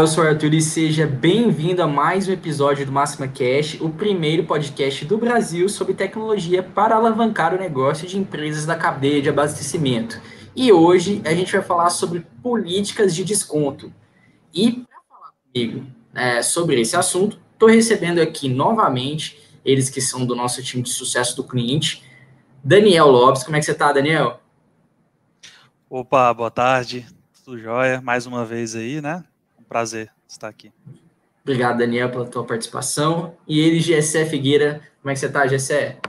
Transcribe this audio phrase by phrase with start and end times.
[0.00, 3.90] Eu sou o Arthur e seja bem-vindo a mais um episódio do Máxima Cash, o
[3.90, 9.28] primeiro podcast do Brasil sobre tecnologia para alavancar o negócio de empresas da cadeia de
[9.28, 10.18] abastecimento.
[10.56, 13.92] E hoje a gente vai falar sobre políticas de desconto.
[14.54, 20.24] E para falar comigo é, sobre esse assunto, estou recebendo aqui novamente eles que são
[20.24, 22.02] do nosso time de sucesso do cliente,
[22.64, 23.42] Daniel Lopes.
[23.42, 24.40] Como é que você está, Daniel?
[25.90, 27.06] Opa, boa tarde,
[27.44, 28.00] tudo jóia?
[28.00, 29.24] Mais uma vez aí, né?
[29.70, 30.72] Prazer estar aqui.
[31.44, 33.36] Obrigado, Daniel, pela tua participação.
[33.46, 36.00] E ele, Gessé Figueira, como é que você está, Gessé?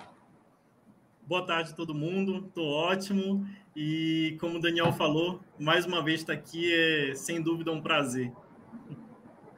[1.28, 3.48] Boa tarde a todo mundo, estou ótimo.
[3.76, 8.32] E como o Daniel falou, mais uma vez estar aqui é sem dúvida um prazer.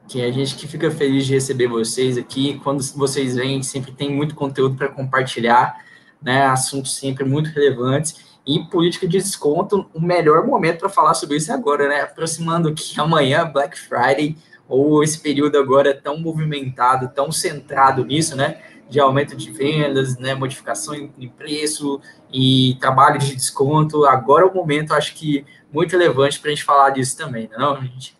[0.06, 2.60] Que a gente que fica feliz de receber vocês aqui.
[2.62, 5.82] Quando vocês vêm, sempre tem muito conteúdo para compartilhar,
[6.20, 6.44] né?
[6.44, 8.22] Assuntos sempre muito relevantes.
[8.46, 12.02] E política de desconto, o melhor momento para falar sobre isso é agora, né?
[12.02, 14.36] Aproximando aqui amanhã, Black Friday,
[14.68, 18.60] ou esse período agora tão movimentado, tão centrado nisso, né?
[18.88, 20.34] De aumento de vendas, né?
[20.34, 22.00] Modificação em preço
[22.30, 24.04] e trabalho de desconto.
[24.04, 27.78] Agora é o momento, acho que muito relevante para a gente falar disso também, não,
[27.78, 28.16] é gente?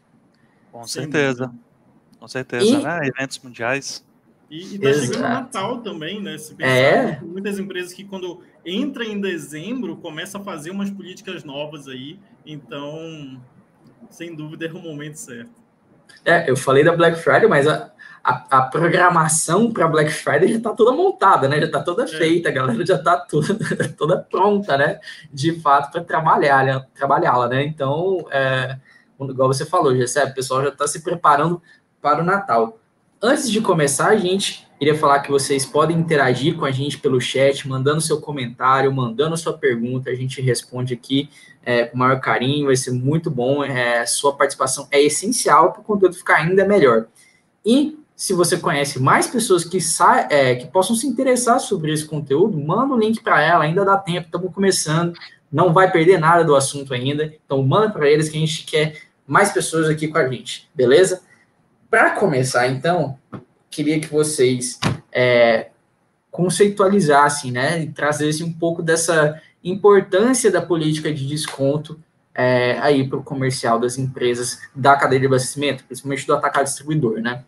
[0.73, 1.53] Com certeza.
[2.19, 2.83] Com certeza, e...
[2.83, 3.01] né?
[3.07, 4.03] Eventos mundiais.
[4.55, 6.39] E, está chegando o Natal também, né?
[6.39, 7.21] Se pensar, é.
[7.21, 12.21] muitas empresas que quando entra em dezembro começa a fazer umas políticas novas aí.
[12.47, 13.41] Então,
[14.09, 15.51] sem dúvida, é o momento certo.
[16.25, 17.91] É, eu falei da Black Friday, mas a,
[18.23, 21.59] a, a programação para Black Friday já está toda montada, né?
[21.59, 22.07] Já está toda é.
[22.07, 23.59] feita, a galera já está toda,
[23.99, 25.01] toda pronta, né?
[25.33, 26.87] De fato, para trabalhar, né?
[26.95, 27.65] trabalhá-la, né?
[27.65, 28.79] Então, é,
[29.21, 31.61] igual você falou, já o pessoal já está se preparando
[32.01, 32.79] para o Natal.
[33.27, 37.19] Antes de começar, a gente queria falar que vocês podem interagir com a gente pelo
[37.19, 41.31] chat, mandando seu comentário, mandando sua pergunta, a gente responde aqui
[41.65, 43.65] é, com o maior carinho, vai ser muito bom.
[43.65, 47.07] É, sua participação é essencial para o conteúdo ficar ainda melhor.
[47.65, 49.79] E se você conhece mais pessoas que,
[50.29, 53.87] é, que possam se interessar sobre esse conteúdo, manda o um link para ela, ainda
[53.87, 55.15] dá tempo, estamos começando,
[55.51, 58.99] não vai perder nada do assunto ainda, então manda para eles que a gente quer
[59.27, 61.23] mais pessoas aqui com a gente, beleza?
[61.95, 63.17] Para começar, então,
[63.71, 64.81] queria que vocês
[65.13, 65.69] é,
[66.29, 71.97] conceitualizassem, né, e trazessem um pouco dessa importância da política de desconto
[72.35, 77.21] é, aí para o comercial das empresas da cadeia de abastecimento, principalmente do atacado distribuidor,
[77.21, 77.45] né?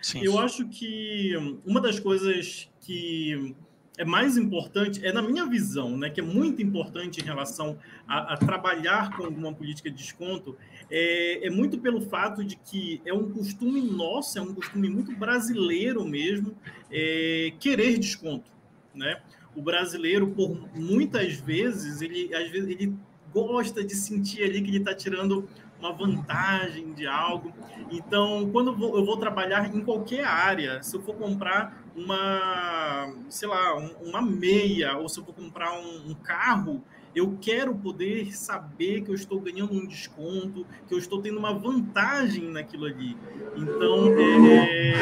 [0.00, 0.20] Sim.
[0.22, 1.34] Eu acho que
[1.66, 3.56] uma das coisas que
[3.98, 8.34] é mais importante, é na minha visão, né, que é muito importante em relação a,
[8.34, 10.56] a trabalhar com uma política de desconto,
[10.90, 15.16] é, é, muito pelo fato de que é um costume nosso, é um costume muito
[15.16, 16.54] brasileiro mesmo,
[16.90, 18.50] é, querer desconto,
[18.94, 19.20] né?
[19.54, 22.94] O brasileiro, por muitas vezes, ele às vezes ele
[23.32, 25.48] gosta de sentir ali que ele está tirando
[25.78, 27.52] uma vantagem de algo.
[27.90, 33.74] Então, quando eu vou, trabalhar em qualquer área, se eu for comprar uma, sei lá,
[34.02, 36.84] uma meia, ou se eu for comprar um, um carro,
[37.14, 41.54] eu quero poder saber que eu estou ganhando um desconto, que eu estou tendo uma
[41.54, 43.16] vantagem naquilo ali.
[43.56, 44.92] Então, é,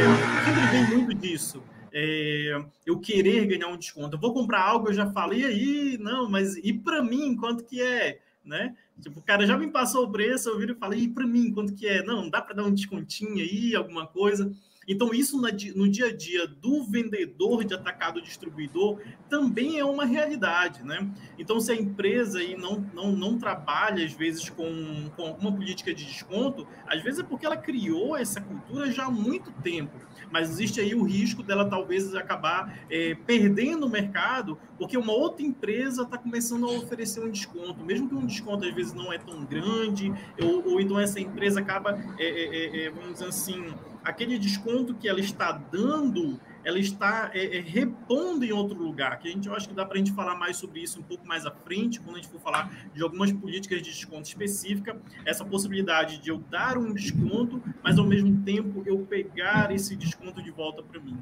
[0.44, 1.60] sempre vem muito disso.
[1.92, 4.14] É, eu querer ganhar um desconto.
[4.14, 7.82] Eu vou comprar algo, eu já falei aí, não, mas e para mim, quanto que
[7.82, 8.20] é?
[8.44, 8.76] Né?
[9.00, 11.52] Tipo, o cara já me passou o preço, eu viro e falei, e para mim,
[11.52, 12.04] quanto que é?
[12.04, 14.52] Não, dá para dar um descontinho aí, alguma coisa.
[14.88, 20.82] Então, isso no dia a dia do vendedor de atacado distribuidor também é uma realidade,
[20.82, 21.10] né?
[21.38, 25.94] Então, se a empresa aí não, não, não trabalha, às vezes, com, com alguma política
[25.94, 30.50] de desconto, às vezes é porque ela criou essa cultura já há muito tempo mas
[30.50, 36.02] existe aí o risco dela talvez acabar é, perdendo o mercado, porque uma outra empresa
[36.02, 39.44] está começando a oferecer um desconto, mesmo que um desconto às vezes não é tão
[39.44, 43.72] grande, ou, ou então essa empresa acaba, é, é, é vamos dizer assim,
[44.04, 49.28] aquele desconto que ela está dando, ela está é, é, repondo em outro lugar, que
[49.28, 51.26] a gente eu acho que dá para a gente falar mais sobre isso um pouco
[51.26, 55.44] mais à frente, quando a gente for falar de algumas políticas de desconto específica, essa
[55.44, 60.50] possibilidade de eu dar um desconto, mas ao mesmo tempo eu pegar esse desconto de
[60.50, 61.18] volta para mim.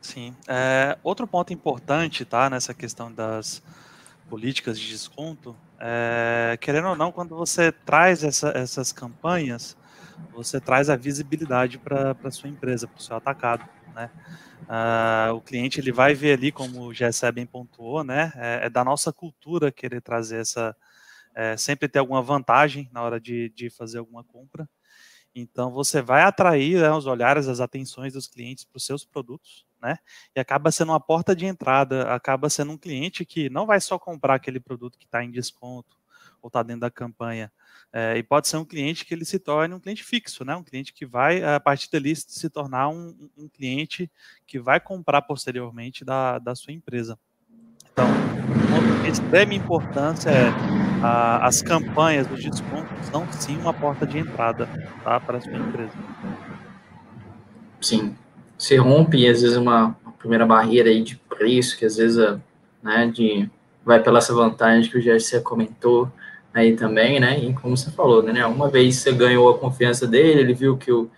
[0.00, 0.34] Sim.
[0.46, 3.62] É, outro ponto importante, tá, nessa questão das
[4.28, 9.76] políticas de desconto, é, querendo ou não, quando você traz essa, essas campanhas,
[10.32, 14.10] você traz a visibilidade para a sua empresa, para o seu atacado, né?
[14.62, 18.32] Uh, o cliente ele vai ver ali, como o Gessé bem pontuou, né?
[18.36, 20.76] É, é, da nossa cultura querer trazer essa,
[21.34, 24.68] é, sempre ter alguma vantagem na hora de, de fazer alguma compra.
[25.34, 29.66] Então você vai atrair né, os olhares, as atenções dos clientes para os seus produtos,
[29.80, 29.98] né?
[30.34, 33.98] E acaba sendo uma porta de entrada, acaba sendo um cliente que não vai só
[33.98, 35.97] comprar aquele produto que está em desconto,
[36.42, 37.50] ou está dentro da campanha.
[37.92, 40.54] É, e pode ser um cliente que ele se torne um cliente fixo, né?
[40.54, 44.10] Um cliente que vai, a partir dali, se tornar um, um cliente
[44.46, 47.18] que vai comprar posteriormente da, da sua empresa.
[47.92, 48.06] Então,
[49.02, 50.48] de extrema importância é
[51.02, 54.68] a, as campanhas, os descontos são sim uma porta de entrada
[55.02, 55.92] tá, para a sua empresa.
[57.80, 58.16] Sim.
[58.58, 62.18] Você rompe, às vezes, uma, uma primeira barreira aí de preço, que às vezes
[62.82, 63.48] né, de,
[63.84, 66.10] vai pela essa vantagem que o GRC comentou
[66.52, 67.38] aí também, né?
[67.38, 68.44] E como você falou, né?
[68.46, 71.10] Uma vez você ganhou a confiança dele, ele viu que, o,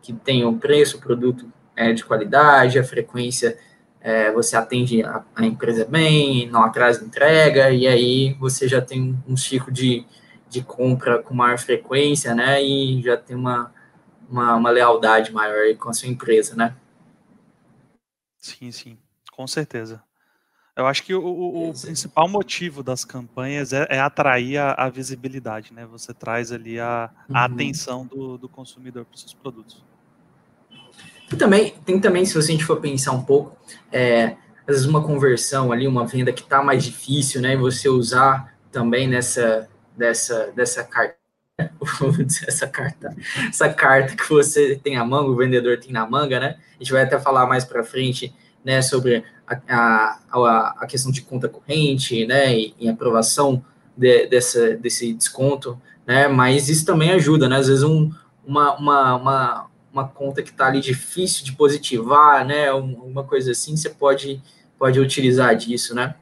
[0.00, 1.46] que tem o preço, o produto
[1.76, 3.58] é de qualidade, a frequência
[4.00, 9.16] é, você atende a, a, empresa bem, não atrasa entrega, e aí você já tem
[9.28, 10.04] um ciclo de,
[10.48, 12.62] de compra com maior frequência, né?
[12.62, 13.72] E já tem uma,
[14.28, 16.74] uma, uma lealdade maior com a sua empresa, né?
[18.38, 18.98] Sim, sim,
[19.30, 20.02] com certeza.
[20.74, 24.88] Eu acho que o, o, o principal motivo das campanhas é, é atrair a, a,
[24.88, 25.86] visibilidade, né?
[25.86, 27.44] Você traz ali a, a uhum.
[27.44, 29.84] atenção do, do consumidor para os seus produtos.
[31.30, 33.54] E também, tem também, se a gente for pensar um pouco,
[33.90, 34.36] é,
[34.66, 37.52] às vezes uma conversão ali, uma venda que está mais difícil, né?
[37.52, 41.18] E você usar também nessa, dessa, dessa carta,
[42.48, 43.14] essa carta,
[43.46, 46.56] essa carta que você tem na manga, o vendedor tem na manga, né?
[46.76, 48.34] A gente vai até falar mais para frente,
[48.64, 53.64] né, sobre a, a, a, questão de conta corrente, né, e, e aprovação
[53.96, 56.26] de, dessa, desse desconto, né?
[56.28, 57.56] Mas isso também ajuda, né?
[57.56, 58.10] Às vezes um,
[58.44, 62.72] uma, uma, uma uma conta que está ali difícil de positivar, né?
[62.72, 64.40] Uma coisa assim, você pode,
[64.78, 66.14] pode utilizar disso, né?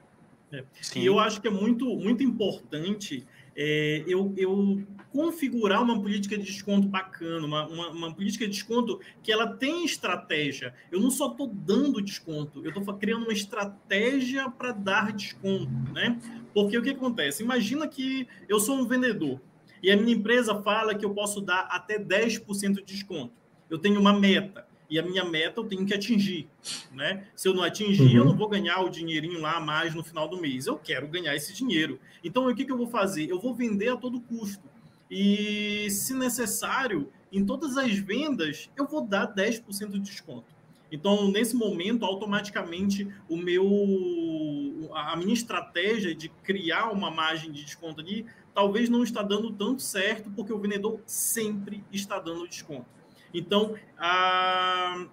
[0.52, 0.64] É.
[0.96, 3.24] E eu acho que é muito, muito importante
[3.56, 9.00] é, eu, eu configurar uma política de desconto bacana, uma, uma, uma, política de desconto
[9.22, 10.74] que ela tem estratégia.
[10.90, 16.18] Eu não só estou dando desconto, eu estou criando uma estratégia para dar desconto, né?
[16.54, 17.42] Porque o que acontece?
[17.42, 19.40] Imagina que eu sou um vendedor
[19.82, 23.40] e a minha empresa fala que eu posso dar até 10% de desconto
[23.70, 24.68] eu tenho uma meta.
[24.90, 26.48] E a minha meta eu tenho que atingir,
[26.92, 27.28] né?
[27.36, 28.16] Se eu não atingir, uhum.
[28.16, 30.66] eu não vou ganhar o dinheirinho lá a mais no final do mês.
[30.66, 32.00] Eu quero ganhar esse dinheiro.
[32.24, 33.30] Então, o que, que eu vou fazer?
[33.30, 34.68] Eu vou vender a todo custo.
[35.10, 40.60] E, se necessário, em todas as vendas, eu vou dar 10% de desconto.
[40.92, 48.00] Então, nesse momento, automaticamente, o meu, a minha estratégia de criar uma margem de desconto
[48.00, 52.86] ali, talvez não está dando tanto certo, porque o vendedor sempre está dando desconto.
[53.32, 55.06] Então, a,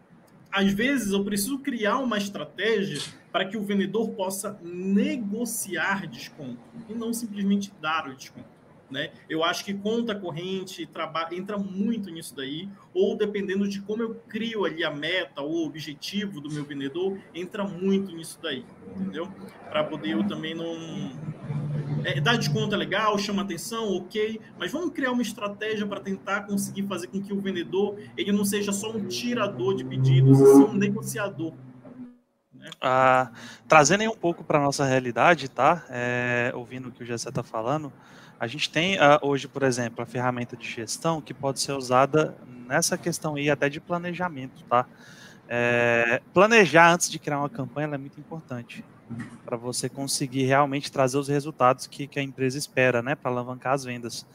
[0.52, 3.00] às vezes, eu preciso criar uma estratégia
[3.32, 6.60] para que o vendedor possa negociar desconto
[6.90, 8.57] e não simplesmente dar o desconto.
[8.90, 9.12] Né?
[9.30, 14.16] Eu acho que conta corrente trabalha, entra muito nisso daí, ou dependendo de como eu
[14.30, 19.28] crio ali a meta ou o objetivo do meu vendedor, entra muito nisso daí, entendeu?
[19.70, 21.12] Para poder eu também não,
[22.04, 26.42] é, dar desconto é legal, chama atenção, ok, mas vamos criar uma estratégia para tentar
[26.44, 30.46] conseguir fazer com que o vendedor ele não seja só um tirador de pedidos, e
[30.46, 31.54] sim um negociador.
[32.54, 32.70] Né?
[32.82, 33.32] Ah,
[33.68, 35.86] trazendo aí um pouco para nossa realidade, tá?
[35.90, 37.92] É, ouvindo o que o Gessé está falando,
[38.40, 42.38] a gente tem uh, hoje, por exemplo, a ferramenta de gestão que pode ser usada
[42.68, 44.86] nessa questão aí até de planejamento, tá?
[45.50, 48.84] É, planejar antes de criar uma campanha é muito importante
[49.46, 53.74] para você conseguir realmente trazer os resultados que, que a empresa espera, né, para alavancar
[53.74, 54.26] as vendas.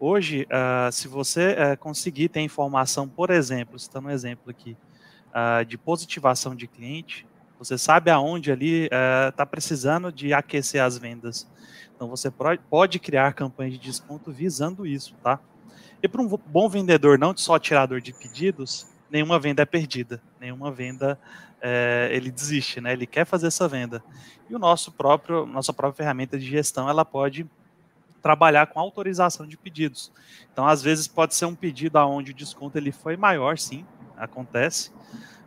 [0.00, 4.76] Hoje, uh, se você uh, conseguir ter informação, por exemplo, citando um exemplo aqui,
[5.30, 7.26] uh, de positivação de cliente,
[7.58, 8.88] você sabe aonde ali
[9.28, 11.48] está precisando de aquecer as vendas.
[12.04, 12.30] Então, você
[12.68, 15.40] pode criar campanhas de desconto visando isso, tá?
[16.02, 20.70] E para um bom vendedor, não só tirador de pedidos, nenhuma venda é perdida, nenhuma
[20.70, 21.18] venda
[21.62, 22.92] é, ele desiste, né?
[22.92, 24.04] Ele quer fazer essa venda.
[24.50, 27.46] E o nosso próprio, nossa própria ferramenta de gestão, ela pode
[28.20, 30.12] trabalhar com autorização de pedidos.
[30.52, 33.82] Então, às vezes pode ser um pedido aonde o desconto ele foi maior, sim,
[34.14, 34.92] acontece,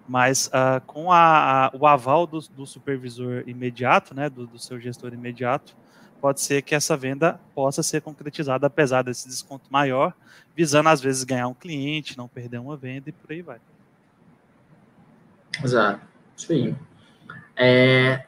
[0.08, 4.80] mas uh, com a, a, o aval do, do, supervisor imediato, né, do, do seu
[4.80, 5.78] gestor imediato,
[6.28, 10.12] pode ser que essa venda possa ser concretizada apesar desse desconto maior,
[10.54, 13.60] visando às vezes ganhar um cliente, não perder uma venda e por aí vai.
[15.64, 16.02] Exato.
[16.36, 16.76] Isso aí.
[17.56, 18.26] É,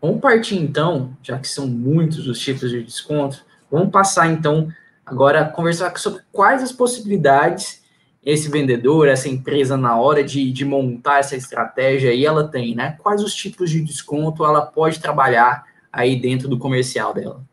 [0.00, 4.72] vamos partir então, já que são muitos os tipos de desconto, vamos passar então
[5.04, 7.82] agora a conversar sobre quais as possibilidades
[8.24, 12.96] esse vendedor, essa empresa, na hora de, de montar essa estratégia aí, ela tem, né?
[13.02, 17.44] Quais os tipos de desconto ela pode trabalhar aí dentro do comercial dela?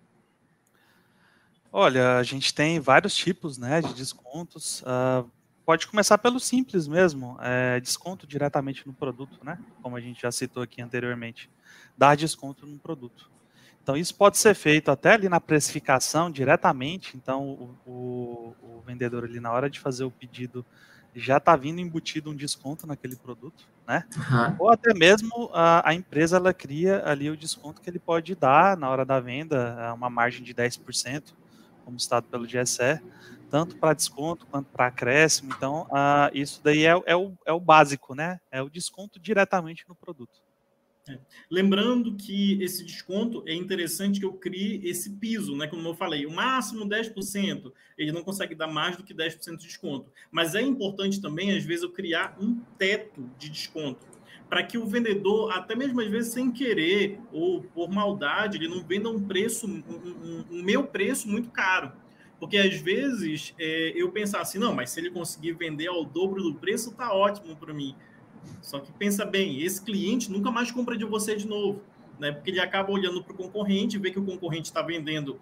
[1.72, 4.82] Olha, a gente tem vários tipos né, de descontos.
[4.82, 5.30] Uh,
[5.66, 9.60] pode começar pelo simples mesmo, é, desconto diretamente no produto, né?
[9.82, 11.50] Como a gente já citou aqui anteriormente,
[11.98, 13.30] dar desconto no produto.
[13.84, 17.16] Então, isso pode ser feito até ali na precificação diretamente.
[17.16, 20.66] Então, o, o, o vendedor ali, na hora de fazer o pedido,
[21.16, 24.06] já está vindo embutido um desconto naquele produto, né?
[24.16, 24.56] Uhum.
[24.60, 28.78] Ou até mesmo a, a, empresa ela cria ali o desconto que ele pode dar
[28.78, 31.34] na hora da venda, uma margem de 10%,
[31.84, 33.02] como estado pelo GSE,
[33.50, 35.54] tanto para desconto quanto para acréscimo.
[35.56, 38.40] Então, uh, isso daí é, é, o, é o básico, né?
[38.52, 40.47] É o desconto diretamente no produto.
[41.50, 45.68] Lembrando que esse desconto é interessante que eu crie esse piso, né?
[45.68, 49.68] Como eu falei, o máximo 10%, ele não consegue dar mais do que 10% de
[49.68, 50.12] desconto.
[50.32, 54.06] Mas é importante também, às vezes, eu criar um teto de desconto.
[54.50, 58.82] Para que o vendedor, até mesmo às vezes sem querer ou por maldade, ele não
[58.82, 61.92] venda um preço, um, um, um meu preço muito caro.
[62.40, 66.42] Porque às vezes é, eu pensar assim, não, mas se ele conseguir vender ao dobro
[66.42, 67.96] do preço, tá ótimo para mim.
[68.62, 71.82] Só que pensa bem, esse cliente nunca mais compra de você de novo,
[72.20, 72.32] né?
[72.32, 75.40] Porque ele acaba olhando para o concorrente, vê que o concorrente está vendendo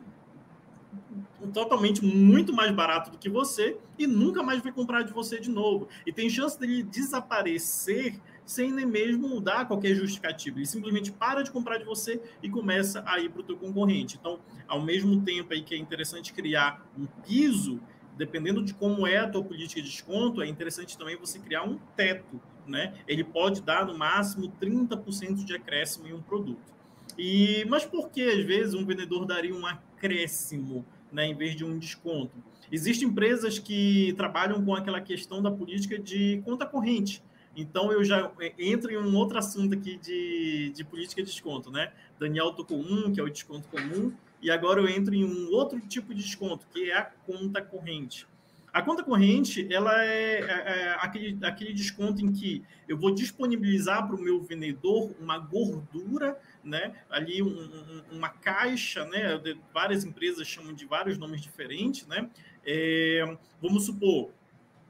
[1.53, 5.49] totalmente muito mais barato do que você e nunca mais vai comprar de você de
[5.49, 5.87] novo.
[6.05, 10.59] E tem chance dele desaparecer sem nem mesmo dar qualquer justificativa.
[10.59, 14.17] Ele simplesmente para de comprar de você e começa a ir para o teu concorrente.
[14.19, 17.79] Então, ao mesmo tempo aí que é interessante criar um piso,
[18.17, 21.77] dependendo de como é a tua política de desconto, é interessante também você criar um
[21.95, 22.93] teto né?
[23.07, 26.74] Ele pode dar no máximo 30% de acréscimo em um produto.
[27.17, 31.63] E mas por que às vezes um vendedor daria um acréscimo, né, em vez de
[31.63, 32.43] um desconto?
[32.72, 37.24] Existem empresas que trabalham com aquela questão da política de conta corrente.
[37.55, 41.72] Então eu já é, entro em um outro assunto aqui de, de política de desconto,
[41.72, 41.93] né?
[42.19, 45.79] Daniel tocou um, que é o desconto comum, e agora eu entro em um outro
[45.79, 48.27] tipo de desconto, que é a conta corrente.
[48.75, 54.05] A conta corrente, ela é, é, é aquele, aquele desconto em que eu vou disponibilizar
[54.05, 56.94] para o meu vendedor uma gordura, né?
[57.10, 59.41] Ali um, um, uma caixa, né?
[59.74, 62.29] Várias empresas chamam de vários nomes diferentes, né?
[62.65, 64.32] É, vamos supor,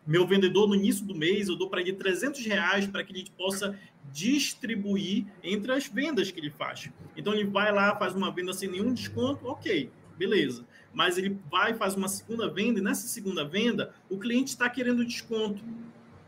[0.04, 3.28] meu vendedor no início do mês, eu dou para ele 300 reais para que ele
[3.38, 3.78] possa
[4.12, 6.90] distribuir entre as vendas que ele faz.
[7.16, 10.66] Então ele vai lá, faz uma venda sem nenhum desconto, ok, beleza
[10.96, 14.70] mas ele vai e faz uma segunda venda, e nessa segunda venda, o cliente está
[14.70, 15.62] querendo desconto.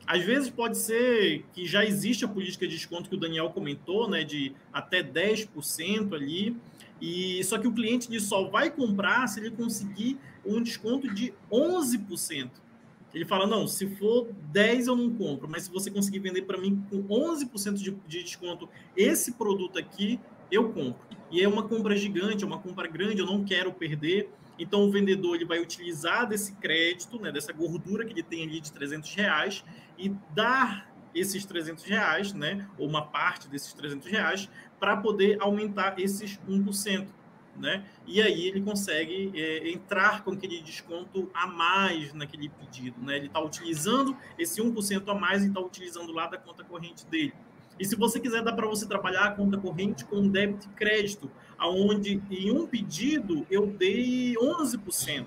[0.06, 4.10] Às vezes pode ser que já existe a política de desconto que o Daniel comentou,
[4.10, 6.56] né, de até 10% ali,
[7.02, 12.50] e só que o cliente só vai comprar se ele conseguir um desconto de 11%.
[13.14, 16.58] Ele fala: não, se for 10 eu não compro, mas se você conseguir vender para
[16.58, 20.20] mim com 11% de, de desconto esse produto aqui,
[20.52, 21.00] eu compro.
[21.32, 24.30] E é uma compra gigante, é uma compra grande, eu não quero perder.
[24.58, 28.60] Então, o vendedor ele vai utilizar desse crédito, né, dessa gordura que ele tem ali
[28.60, 29.64] de 300 reais
[29.98, 34.50] e dar esses 300 reais, né, ou uma parte desses 300 reais,
[34.80, 37.08] para poder aumentar esses 1%.
[37.56, 37.84] Né?
[38.06, 43.02] E aí ele consegue é, entrar com aquele desconto a mais naquele pedido.
[43.02, 43.18] Né?
[43.18, 47.34] Ele está utilizando esse 1% a mais e está utilizando lá da conta corrente dele.
[47.80, 51.32] E se você quiser, dá para você trabalhar a conta corrente com débito e crédito,
[51.58, 55.26] aonde em um pedido eu dei 11%,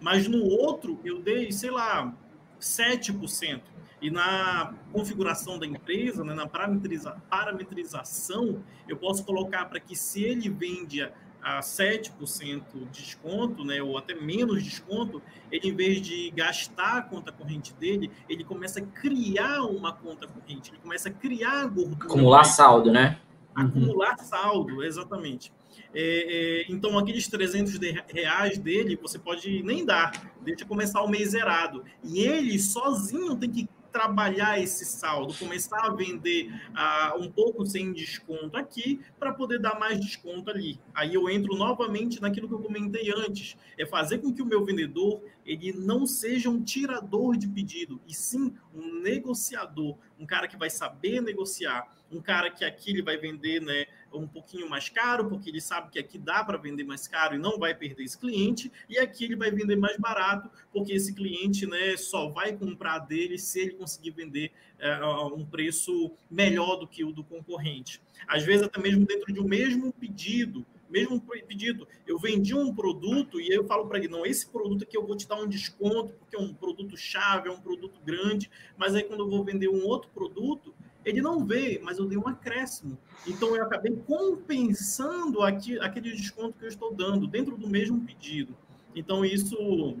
[0.00, 2.12] mas no outro eu dei, sei lá,
[2.60, 3.62] 7%.
[4.00, 10.22] E na configuração da empresa, né, na parametriza, parametrização, eu posso colocar para que se
[10.22, 11.00] ele vende
[11.42, 17.02] a 7% de desconto, né, ou até menos desconto, ele, em vez de gastar a
[17.02, 22.06] conta corrente dele, ele começa a criar uma conta corrente, ele começa a criar gordura.
[22.06, 23.18] Acumular saldo, né?
[23.54, 24.24] Acumular uhum.
[24.24, 25.52] saldo, exatamente.
[25.94, 31.30] É, é, então, aqueles 300 reais dele, você pode nem dar, deixa começar o mês
[31.30, 31.84] zerado.
[32.02, 37.92] E ele sozinho tem que trabalhar esse saldo, começar a vender uh, um pouco sem
[37.92, 40.80] desconto aqui para poder dar mais desconto ali.
[40.92, 44.64] Aí eu entro novamente naquilo que eu comentei antes, é fazer com que o meu
[44.64, 50.56] vendedor ele não seja um tirador de pedido, e sim um negociador, um cara que
[50.56, 55.28] vai saber negociar, um cara que aqui ele vai vender né, um pouquinho mais caro,
[55.28, 58.18] porque ele sabe que aqui dá para vender mais caro e não vai perder esse
[58.18, 63.00] cliente, e aqui ele vai vender mais barato, porque esse cliente né, só vai comprar
[63.00, 68.00] dele se ele conseguir vender é, um preço melhor do que o do concorrente.
[68.26, 73.40] Às vezes, até mesmo dentro de um mesmo pedido, mesmo pedido, eu vendi um produto
[73.40, 76.12] e eu falo para ele, não, esse produto aqui eu vou te dar um desconto,
[76.14, 79.68] porque é um produto chave, é um produto grande, mas aí quando eu vou vender
[79.68, 80.72] um outro produto,
[81.04, 82.98] ele não vê, mas eu dei um acréscimo.
[83.26, 88.56] Então, eu acabei compensando aqui, aquele desconto que eu estou dando dentro do mesmo pedido.
[88.94, 89.96] Então, isso...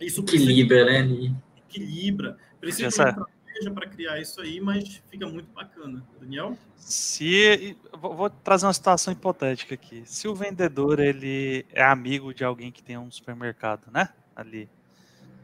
[0.00, 1.34] isso equilibra, né?
[1.56, 2.38] Equilibra.
[2.60, 3.26] Precisa Essa...
[3.52, 6.04] seja para criar isso aí, mas fica muito bacana.
[6.20, 6.56] Daniel?
[6.76, 10.02] Se vou trazer uma situação hipotética aqui.
[10.06, 14.08] Se o vendedor ele é amigo de alguém que tem um supermercado, né?
[14.34, 14.68] Ali,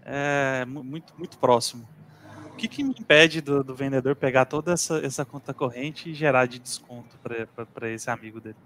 [0.03, 1.87] é muito muito próximo.
[2.57, 6.15] O que, que me impede do, do vendedor pegar toda essa, essa conta corrente e
[6.15, 7.15] gerar de desconto
[7.75, 8.57] para esse amigo dele?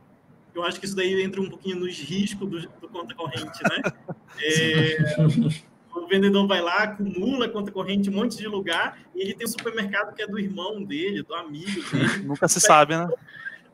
[0.54, 3.92] Eu acho que isso daí entra um pouquinho nos riscos do, do conta corrente, né?
[4.40, 4.96] é,
[5.92, 9.44] o vendedor vai lá, acumula conta corrente em um monte de lugar e ele tem
[9.44, 12.22] um supermercado que é do irmão dele, do amigo dele.
[12.22, 13.08] Nunca se sabe, né?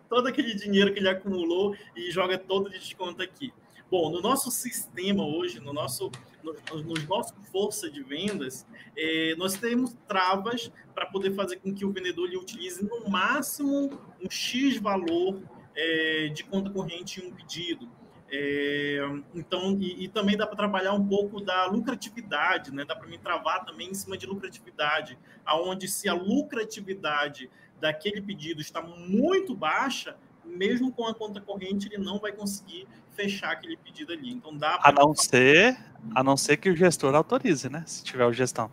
[0.08, 3.52] Todo aquele dinheiro que ele acumulou e joga todo de desconto aqui.
[3.88, 6.10] Bom, no nosso sistema hoje, no nosso,
[6.42, 8.66] no, no nosso força de vendas,
[8.96, 13.90] é, nós temos travas para poder fazer com que o vendedor ele utilize no máximo
[14.20, 15.40] um X valor
[15.76, 17.88] é, de conta corrente em um pedido.
[18.28, 18.98] É,
[19.32, 22.84] então, e, e, também dá para trabalhar um pouco da lucratividade, né?
[22.84, 27.48] Dá para me travar também em cima de lucratividade, aonde se a lucratividade
[27.80, 33.52] daquele pedido está muito baixa, mesmo com a conta corrente ele não vai conseguir fechar
[33.52, 34.30] aquele pedido ali.
[34.30, 35.76] Então dá a não ser
[36.14, 37.82] a não ser que o gestor autorize, né?
[37.86, 38.70] Se tiver o gestão.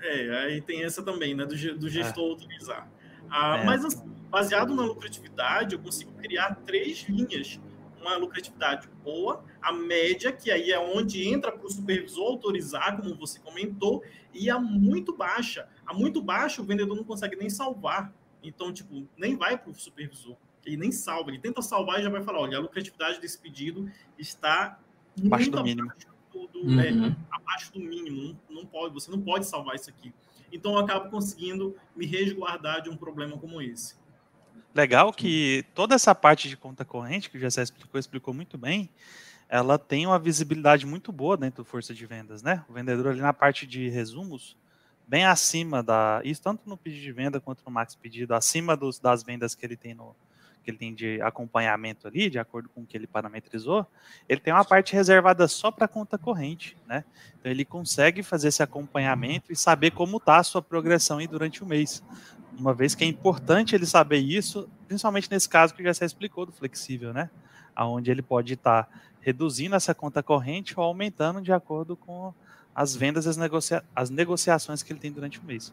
[0.00, 1.44] É, aí tem essa também, né?
[1.44, 2.30] Do, do gestor é.
[2.30, 2.88] autorizar.
[3.30, 3.64] Ah, é.
[3.64, 7.60] Mas assim, baseado na lucratividade, eu consigo criar três linhas.
[8.00, 13.16] Uma lucratividade boa, a média, que aí é onde entra para o supervisor autorizar, como
[13.16, 14.02] você comentou,
[14.32, 15.68] e a muito baixa.
[15.84, 18.12] A muito baixa, o vendedor não consegue nem salvar.
[18.42, 20.36] Então, tipo, nem vai para o supervisor.
[20.66, 21.30] Ele nem salva.
[21.30, 24.78] Ele tenta salvar e já vai falar: olha, a lucratividade desse pedido está
[25.24, 25.92] abaixo do mínimo.
[26.32, 27.06] Do, do, é, uhum.
[27.06, 28.36] é, abaixo do mínimo.
[28.50, 30.12] Não, não pode, você não pode salvar isso aqui.
[30.52, 33.94] Então, eu acabo conseguindo me resguardar de um problema como esse.
[34.74, 38.90] Legal que toda essa parte de conta corrente, que o Jessé explicou, explicou muito bem,
[39.48, 42.64] ela tem uma visibilidade muito boa dentro do força de vendas, né?
[42.68, 44.56] O vendedor ali na parte de resumos,
[45.06, 46.20] bem acima da.
[46.24, 49.64] Isso tanto no pedido de venda quanto no max pedido, acima dos, das vendas que
[49.64, 50.14] ele tem no,
[50.66, 53.86] que ele tem de acompanhamento ali, de acordo com o que ele parametrizou,
[54.28, 57.04] ele tem uma parte reservada só para conta corrente, né?
[57.38, 61.62] Então ele consegue fazer esse acompanhamento e saber como está a sua progressão aí durante
[61.62, 62.02] o mês
[62.58, 66.46] uma vez que é importante ele saber isso, principalmente nesse caso que já se explicou
[66.46, 67.30] do flexível, né?
[67.74, 72.32] Aonde ele pode estar tá reduzindo essa conta corrente ou aumentando de acordo com
[72.74, 75.72] as vendas e as, negocia as negociações que ele tem durante o mês.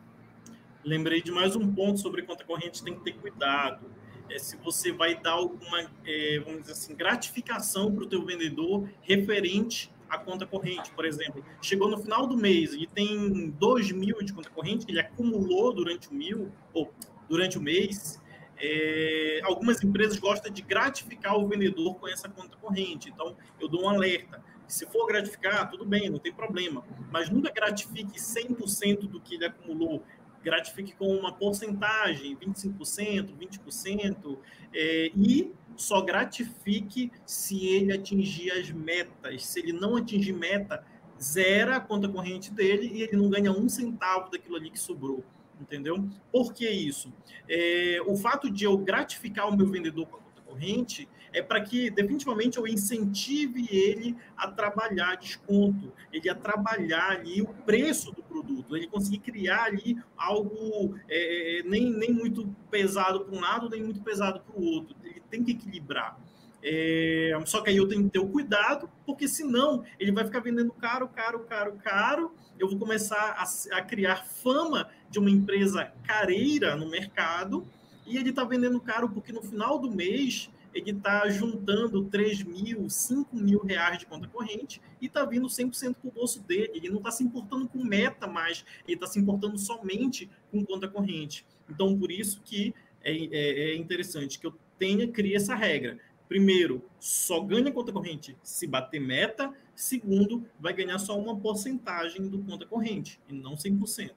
[0.84, 3.86] Lembrei de mais um ponto sobre conta corrente, tem que ter cuidado.
[4.30, 8.90] É, se você vai dar alguma, é, vamos dizer assim, gratificação para o teu vendedor
[9.02, 11.44] referente a conta corrente, por exemplo.
[11.62, 15.74] Chegou no final do mês e tem 2 mil de conta corrente que ele acumulou
[15.74, 16.94] durante o mil, ou
[17.28, 18.22] durante o mês.
[18.58, 23.10] É, algumas empresas gostam de gratificar o vendedor com essa conta corrente.
[23.10, 24.44] Então, eu dou um alerta.
[24.68, 26.84] Se for gratificar, tudo bem, não tem problema.
[27.12, 30.04] Mas nunca gratifique 100% do que ele acumulou
[30.44, 34.38] gratifique com uma porcentagem, 25%, 20%,
[34.74, 39.46] é, e só gratifique se ele atingir as metas.
[39.46, 40.86] Se ele não atingir meta,
[41.22, 45.24] zera a conta corrente dele e ele não ganha um centavo daquilo ali que sobrou.
[45.60, 46.10] Entendeu?
[46.32, 47.14] Por que isso?
[47.48, 51.60] É, o fato de eu gratificar o meu vendedor com a conta corrente é para
[51.60, 58.22] que definitivamente eu incentive ele a trabalhar desconto, ele a trabalhar ali o preço do
[58.22, 63.70] produto, ele conseguir criar ali algo é, é nem, nem muito pesado para um lado,
[63.70, 64.96] nem muito pesado para o outro.
[65.04, 66.18] Ele tem que equilibrar.
[66.66, 70.40] É, só que aí eu tenho que ter o cuidado, porque senão ele vai ficar
[70.40, 72.32] vendendo caro, caro, caro, caro.
[72.58, 77.68] Eu vou começar a, a criar fama de uma empresa careira no mercado
[78.06, 82.90] e ele está vendendo caro porque no final do mês ele está juntando 3 mil,
[82.90, 86.72] 5 mil reais de conta corrente e está vindo 100% para o bolso dele.
[86.74, 90.88] Ele não está se importando com meta mais, ele está se importando somente com conta
[90.88, 91.46] corrente.
[91.70, 96.00] Então, por isso que é, é, é interessante que eu tenha, crie essa regra.
[96.28, 99.54] Primeiro, só ganha conta corrente se bater meta.
[99.76, 104.12] Segundo, vai ganhar só uma porcentagem do conta corrente e não 100%.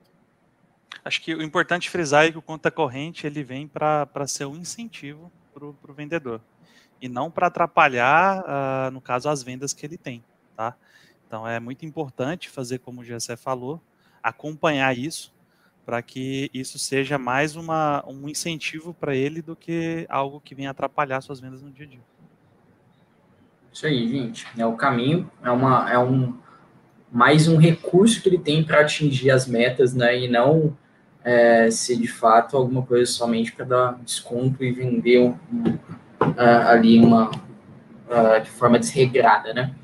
[1.04, 4.56] Acho que o importante frisar é que o conta corrente ele vem para ser um
[4.56, 6.40] incentivo para o vendedor
[7.00, 10.22] e não para atrapalhar, uh, no caso, as vendas que ele tem,
[10.56, 10.74] tá?
[11.26, 13.80] Então é muito importante fazer como o Gessé falou,
[14.22, 15.34] acompanhar isso
[15.84, 20.70] para que isso seja mais uma, um incentivo para ele do que algo que venha
[20.70, 22.00] atrapalhar suas vendas no dia a dia.
[23.72, 24.46] Isso aí, gente.
[24.56, 26.36] É o caminho, é, uma, é um
[27.12, 30.18] mais um recurso que ele tem para atingir as metas, né?
[30.18, 30.76] E não
[31.26, 37.00] é, se de fato alguma coisa somente para dar desconto e vender um, uh, ali
[37.00, 39.74] uma uh, de forma desregrada, né?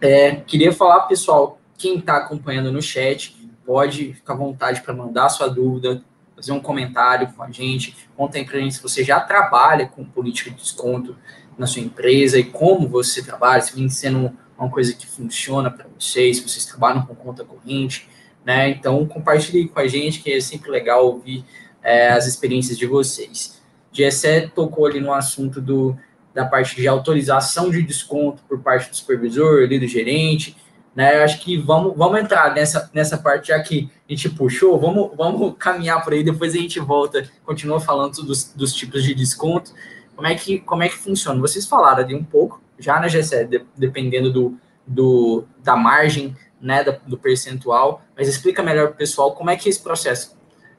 [0.00, 5.28] É, queria falar, pessoal, quem está acompanhando no chat, pode ficar à vontade para mandar
[5.28, 6.04] sua dúvida,
[6.36, 10.04] fazer um comentário com a gente, contem para a gente se você já trabalha com
[10.04, 11.16] política de desconto
[11.58, 15.86] na sua empresa e como você trabalha, se vem sendo uma coisa que funciona para
[15.98, 18.08] vocês, se vocês trabalham com conta corrente,
[18.44, 18.70] né?
[18.70, 21.44] Então, compartilhe com a gente, que é sempre legal ouvir
[21.82, 23.60] é, as experiências de vocês.
[23.92, 25.96] Gessé tocou ali no assunto do,
[26.32, 30.56] da parte de autorização de desconto por parte do supervisor, ali do gerente,
[30.94, 31.22] né?
[31.22, 35.54] Acho que vamos, vamos entrar nessa, nessa parte já que a gente puxou, vamos, vamos
[35.58, 39.72] caminhar por aí, depois a gente volta, continua falando dos, dos tipos de desconto.
[40.14, 41.40] Como é, que, como é que funciona?
[41.40, 46.84] Vocês falaram ali um pouco, já na GCE, de, dependendo do, do, da margem, né,
[46.84, 50.36] do, percentual, mas explica melhor para o pessoal como é que é esse processo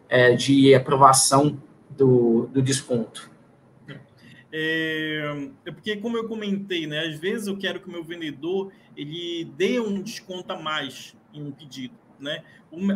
[0.08, 3.32] é, de aprovação do, do desconto.
[4.54, 8.72] É, é, porque, como eu comentei, né, às vezes eu quero que o meu vendedor
[8.96, 11.96] ele dê um desconto a mais em um pedido.
[12.20, 12.44] Né?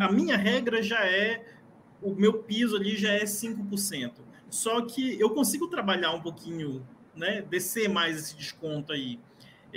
[0.00, 1.44] A minha regra já é,
[2.02, 4.12] o meu piso ali já é 5%.
[4.50, 9.18] Só que eu consigo trabalhar um pouquinho, né, descer mais esse desconto aí.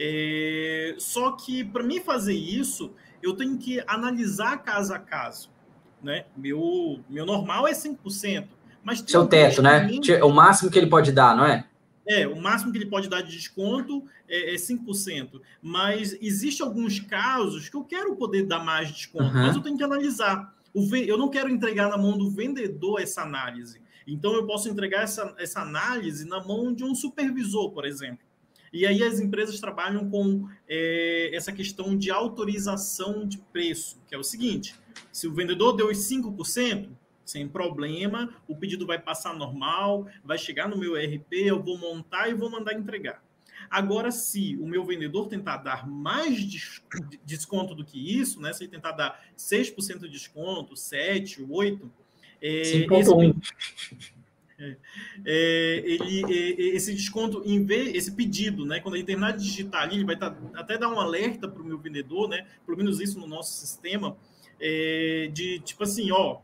[0.01, 5.49] É, só que para mim fazer isso, eu tenho que analisar caso a caso.
[6.01, 6.25] Né?
[6.37, 8.47] Meu, meu normal é 5%.
[8.81, 9.89] Mas Seu teto, né?
[10.23, 11.65] O máximo que ele pode dar, não é?
[12.07, 15.41] É, o máximo que ele pode dar de desconto é, é 5%.
[15.61, 19.43] Mas existe alguns casos que eu quero poder dar mais desconto, uhum.
[19.43, 20.55] mas eu tenho que analisar.
[20.73, 23.81] Eu não quero entregar na mão do vendedor essa análise.
[24.07, 28.28] Então, eu posso entregar essa, essa análise na mão de um supervisor, por exemplo.
[28.71, 34.17] E aí as empresas trabalham com é, essa questão de autorização de preço, que é
[34.17, 34.75] o seguinte:
[35.11, 36.89] se o vendedor deu os 5%,
[37.25, 42.27] sem problema, o pedido vai passar normal, vai chegar no meu ERP, eu vou montar
[42.29, 43.23] e vou mandar entregar.
[43.69, 46.43] Agora, se o meu vendedor tentar dar mais
[47.23, 48.51] desconto do que isso, né?
[48.51, 51.91] Se ele tentar dar 6% de desconto, 7, 8,
[52.41, 52.87] é, esse,
[54.59, 54.75] é,
[55.25, 58.79] é, ele, é, esse desconto, em vez, esse pedido, né?
[58.79, 61.65] Quando ele terminar de digitar ali, ele vai tá, até dar um alerta para o
[61.65, 62.45] meu vendedor, né?
[62.65, 64.17] Pelo menos isso no nosso sistema,
[64.59, 66.39] é, de tipo assim, ó,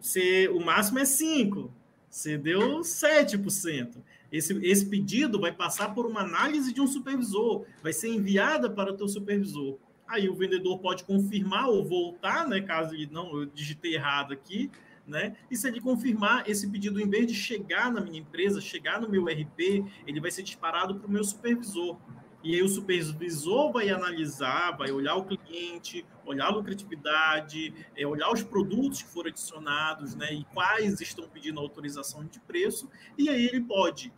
[0.00, 1.70] você, o máximo é 5%,
[2.10, 4.02] você deu 7%.
[4.32, 8.92] Esse, esse pedido vai passar por uma análise de um supervisor, vai ser enviada para
[8.92, 9.78] o teu supervisor.
[10.08, 14.70] Aí o vendedor pode confirmar ou voltar, né, caso ele não, eu digitei errado aqui,
[15.06, 15.36] né?
[15.50, 19.08] E se ele confirmar esse pedido, em vez de chegar na minha empresa, chegar no
[19.08, 21.98] meu RP, ele vai ser disparado para o meu supervisor.
[22.44, 28.32] E aí o supervisor vai analisar, vai olhar o cliente, olhar a lucratividade, é, olhar
[28.32, 33.46] os produtos que foram adicionados, né, e quais estão pedindo autorização de preço, e aí
[33.46, 34.12] ele pode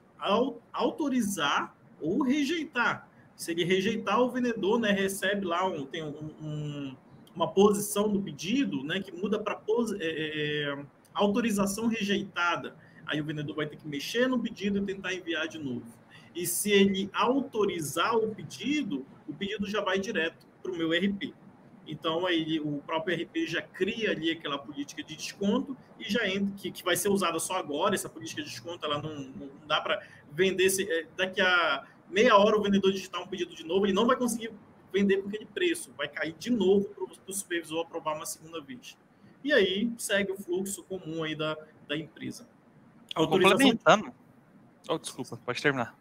[0.73, 3.09] autorizar ou rejeitar.
[3.37, 6.97] Se ele rejeitar, o vendedor né, recebe lá um, tem um, um,
[7.35, 9.61] uma posição do pedido né, que muda para
[10.01, 12.77] é, é, autorização rejeitada.
[13.07, 15.85] Aí o vendedor vai ter que mexer no pedido e tentar enviar de novo.
[16.35, 21.35] E se ele autorizar o pedido, o pedido já vai direto para o meu RP.
[21.87, 26.55] Então, aí o próprio RP já cria ali aquela política de desconto e já entra,
[26.57, 27.94] que, que vai ser usada só agora.
[27.94, 30.70] Essa política de desconto ela não, não dá para vender.
[30.70, 34.07] Se, é, daqui a meia hora o vendedor digitar um pedido de novo, ele não
[34.07, 34.51] vai conseguir
[34.94, 38.96] vender com aquele preço, vai cair de novo para o supervisor aprovar uma segunda vez.
[39.42, 42.48] E aí segue o fluxo comum aí da, da empresa.
[43.14, 43.59] Autorização...
[43.59, 44.14] Complementando.
[44.88, 45.98] Oh, desculpa, pode terminar.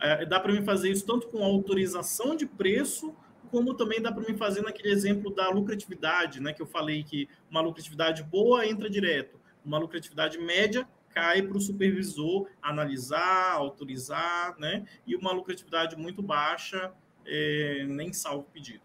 [0.00, 3.14] É, dá para mim fazer isso tanto com autorização de preço,
[3.50, 6.52] como também dá para mim fazer naquele exemplo da lucratividade, né?
[6.52, 11.60] Que eu falei que uma lucratividade boa entra direto, uma lucratividade média cai para o
[11.60, 14.84] supervisor analisar, autorizar, né?
[15.06, 16.92] E uma lucratividade muito baixa
[17.26, 18.82] é, nem salva o pedido.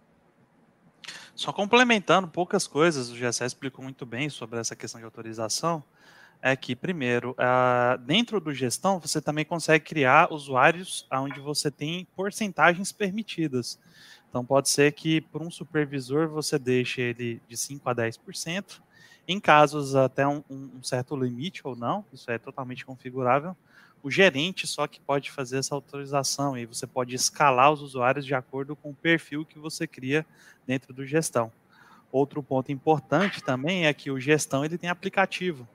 [1.36, 5.84] Só complementando poucas coisas, o GSS explicou muito bem sobre essa questão de autorização
[6.42, 7.36] é que, primeiro,
[8.06, 13.80] dentro do gestão, você também consegue criar usuários onde você tem porcentagens permitidas.
[14.30, 18.82] Então, pode ser que, por um supervisor, você deixe ele de 5% a 10%,
[19.28, 23.56] em casos até um certo limite ou não, isso é totalmente configurável.
[24.04, 28.34] O gerente só que pode fazer essa autorização, e você pode escalar os usuários de
[28.34, 30.26] acordo com o perfil que você cria
[30.66, 31.52] dentro do gestão.
[32.12, 35.68] Outro ponto importante também é que o gestão ele tem aplicativo.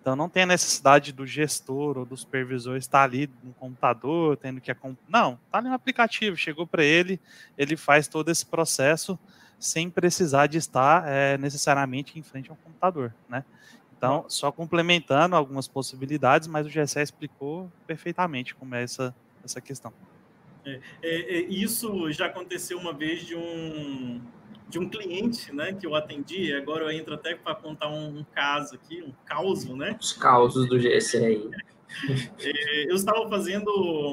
[0.00, 4.60] Então não tem a necessidade do gestor ou do supervisor estar ali no computador, tendo
[4.60, 4.74] que
[5.08, 7.20] não, está ali no aplicativo, chegou para ele,
[7.56, 9.16] ele faz todo esse processo
[9.60, 13.44] sem precisar de estar é, necessariamente em frente ao computador, né?
[14.02, 19.92] Então, só complementando algumas possibilidades, mas o GSE explicou perfeitamente como é essa, essa questão.
[20.66, 24.20] É, é, é, isso já aconteceu uma vez de um
[24.68, 26.52] de um cliente, né, que eu atendi.
[26.54, 29.96] Agora eu entro até para contar um, um, caso aqui, um caos, né?
[30.00, 31.48] Os causos do GSI.
[32.40, 33.70] É, eu estava fazendo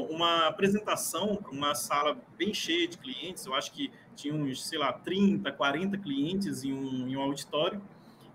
[0.10, 3.46] uma apresentação para uma sala bem cheia de clientes.
[3.46, 7.82] Eu acho que tinha uns, sei lá, 30, 40 clientes em um, em um auditório.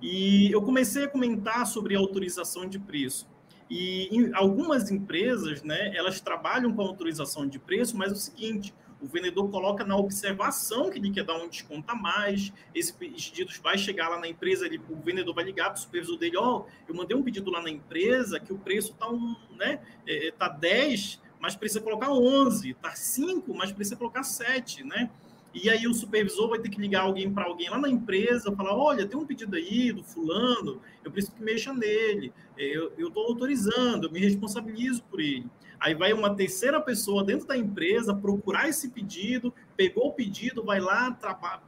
[0.05, 3.27] E eu comecei a comentar sobre autorização de preço.
[3.71, 9.07] E algumas empresas, né, elas trabalham com autorização de preço, mas é o seguinte, o
[9.07, 13.79] vendedor coloca na observação que ele quer dar um desconto a mais, esse pedido vai
[13.79, 16.67] chegar lá na empresa, ele, o vendedor vai ligar para o supervisor dele, ó, oh,
[16.87, 20.49] eu mandei um pedido lá na empresa que o preço está um, né, é, tá
[20.49, 25.11] 10, mas precisa colocar 11, tá 5, mas precisa colocar 7, né?
[25.55, 28.77] E aí o supervisor vai ter que ligar alguém para alguém lá na empresa, falar,
[28.77, 34.09] olha, tem um pedido aí do fulano, eu preciso que mexa nele, eu estou autorizando,
[34.09, 35.47] eu me responsabilizo por ele.
[35.79, 40.81] Aí vai uma terceira pessoa dentro da empresa procurar esse pedido, pegou o pedido, vai
[40.81, 41.17] lá,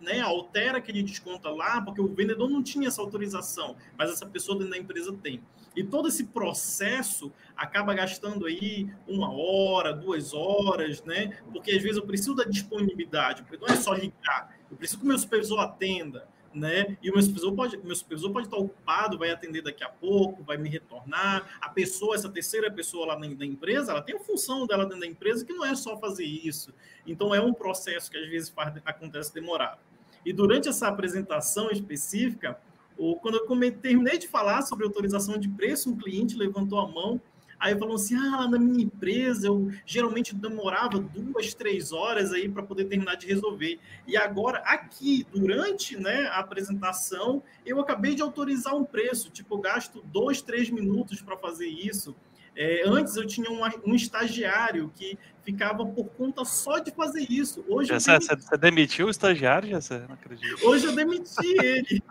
[0.01, 4.59] né, altera aquele desconto lá, porque o vendedor não tinha essa autorização, mas essa pessoa
[4.59, 5.41] dentro da empresa tem.
[5.77, 11.39] E todo esse processo acaba gastando aí uma hora, duas horas, né?
[11.53, 15.05] Porque às vezes eu preciso da disponibilidade, porque não é só ligar, eu preciso que
[15.05, 16.97] o meu supervisor atenda né?
[17.03, 20.43] E o meu supervisor pode, meu supervisor pode estar ocupado, vai atender daqui a pouco,
[20.43, 21.59] vai me retornar.
[21.61, 25.07] A pessoa, essa terceira pessoa lá na, empresa, ela tem a função dela dentro da
[25.07, 26.73] empresa que não é só fazer isso.
[27.07, 28.53] Então é um processo que às vezes
[28.85, 29.81] acontece demorado.
[30.25, 32.59] E durante essa apresentação específica,
[32.97, 37.21] ou quando eu terminei de falar sobre autorização de preço, um cliente levantou a mão
[37.59, 42.49] Aí falou assim: ah, lá na minha empresa eu geralmente demorava duas, três horas aí
[42.49, 43.79] para poder terminar de resolver.
[44.07, 49.59] E agora, aqui, durante né, a apresentação, eu acabei de autorizar um preço, tipo, eu
[49.59, 52.15] gasto dois, três minutos para fazer isso.
[52.57, 57.63] É, antes eu tinha um, um, estagiário que ficava por conta só de fazer isso.
[57.69, 58.43] Hoje já demiti...
[58.43, 60.67] Você demitiu o estagiário, já você não acredito.
[60.67, 62.03] Hoje eu demiti ele.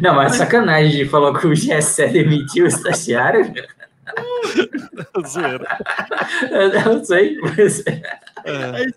[0.00, 3.52] Não, mas sacanagem de falar que o Gessé demitiu o estagiário.
[5.26, 5.78] Zoeira.
[6.50, 7.84] Eu não sei, mas.
[7.86, 8.02] É.
[8.74, 8.92] Aí,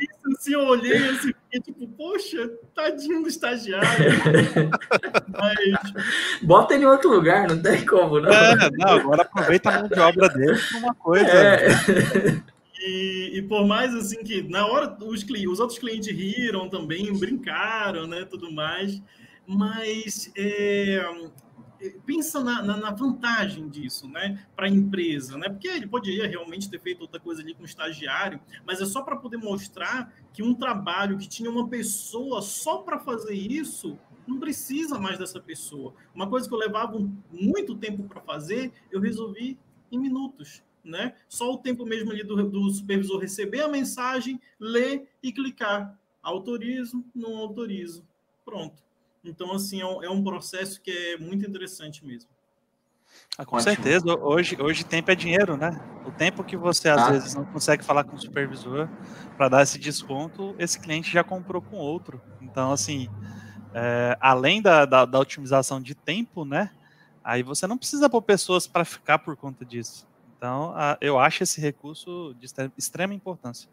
[0.00, 3.88] isso, assim, eu olhei assim, fiquei tipo, poxa, tadinho do estagiário.
[5.28, 6.40] mas...
[6.42, 8.32] Bota ele em outro lugar, não tem como, não.
[8.32, 11.30] É, não, agora aproveita a mão de obra dele uma coisa.
[11.30, 11.68] É.
[12.86, 18.06] E, e, por mais assim que na hora os, os outros clientes riram também, brincaram,
[18.06, 19.00] né, tudo mais,
[19.46, 21.02] mas é,
[22.06, 25.48] pensa na, na, na, vantagem disso, né, para a empresa, né?
[25.48, 29.02] Porque ele poderia realmente ter feito outra coisa ali com o estagiário, mas é só
[29.02, 34.38] para poder mostrar que um trabalho que tinha uma pessoa só para fazer isso não
[34.38, 35.94] precisa mais dessa pessoa.
[36.14, 36.98] Uma coisa que eu levava
[37.30, 39.58] muito tempo para fazer, eu resolvi
[39.92, 40.62] em minutos.
[40.82, 41.14] Né?
[41.28, 45.98] Só o tempo mesmo ali do, do supervisor receber a mensagem, ler e clicar.
[46.22, 48.06] Autorizo, não autorizo.
[48.44, 48.82] Pronto.
[49.24, 52.28] Então, assim, é um, é um processo que é muito interessante mesmo.
[53.36, 53.74] Ah, com Ótimo.
[53.74, 55.80] certeza, hoje, hoje tempo é dinheiro, né?
[56.04, 57.10] O tempo que você às ah.
[57.10, 58.88] vezes não consegue falar com o supervisor
[59.36, 62.20] para dar esse desconto, esse cliente já comprou com outro.
[62.40, 63.08] Então, assim,
[63.72, 66.70] é, além da, da, da, otimização de tempo, né?
[67.22, 70.06] Aí você não precisa pôr pessoas para ficar por conta disso.
[70.36, 73.68] Então, a, eu acho esse recurso de extrema importância.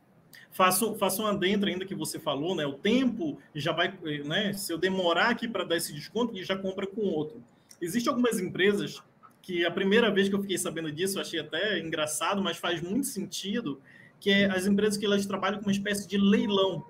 [0.51, 2.65] Faço, faço um adentro ainda que você falou, né?
[2.65, 3.93] O tempo já vai,
[4.25, 4.53] né?
[4.53, 7.41] Se eu demorar aqui para dar esse desconto, ele já compra com outro.
[7.81, 9.01] Existem algumas empresas
[9.41, 12.81] que a primeira vez que eu fiquei sabendo disso, eu achei até engraçado, mas faz
[12.81, 13.81] muito sentido,
[14.19, 16.85] que é as empresas que elas trabalham com uma espécie de leilão.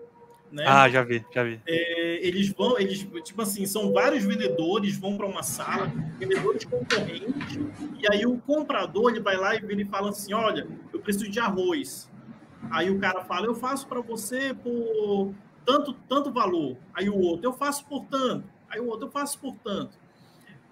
[0.52, 0.66] Né?
[0.68, 1.62] Ah, já vi, já vi.
[1.66, 5.88] É, eles vão, eles, tipo assim, são vários vendedores, vão para uma sala,
[6.20, 7.58] vendedores concorrentes,
[7.98, 11.40] e aí o comprador ele vai lá e ele fala assim: olha, eu preciso de
[11.40, 12.11] arroz.
[12.70, 15.34] Aí o cara fala, eu faço para você por
[15.66, 16.78] tanto, tanto valor.
[16.94, 18.48] Aí o outro, eu faço por tanto.
[18.70, 19.98] Aí o outro, eu faço por tanto.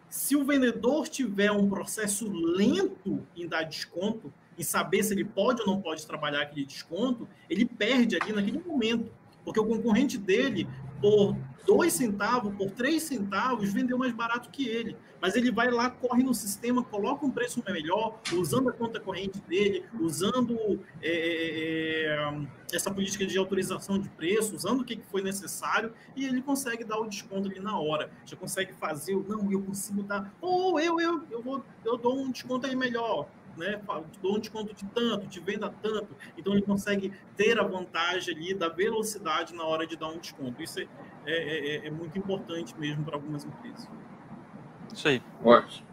[0.10, 5.62] Se o vendedor tiver um processo lento em dar desconto, em saber se ele pode
[5.62, 9.12] ou não pode trabalhar aquele desconto, ele perde ali naquele momento.
[9.44, 10.68] Porque o concorrente dele,
[11.02, 11.36] por
[11.66, 14.98] dois centavos, por três centavos, vendeu mais barato que ele.
[15.22, 19.40] Mas ele vai lá, corre no sistema, coloca um preço melhor, usando a conta corrente
[19.42, 20.58] dele, usando
[21.02, 26.26] é, é, é, essa política de autorização de preço, usando o que foi necessário, e
[26.26, 28.10] ele consegue dar o desconto ali na hora.
[28.26, 32.32] Já consegue fazer, não, eu consigo dar, ou eu, eu, eu, vou, eu dou um
[32.32, 33.28] desconto aí melhor
[33.60, 33.80] né,
[34.22, 38.54] dou um desconto de tanto, te venda tanto, então ele consegue ter a vantagem ali
[38.54, 40.64] da velocidade na hora de dar um desconto.
[40.64, 40.88] Isso é,
[41.28, 43.88] é, é, é muito importante mesmo para algumas empresas.
[44.94, 45.22] Isso aí.
[45.44, 45.88] Ótimo.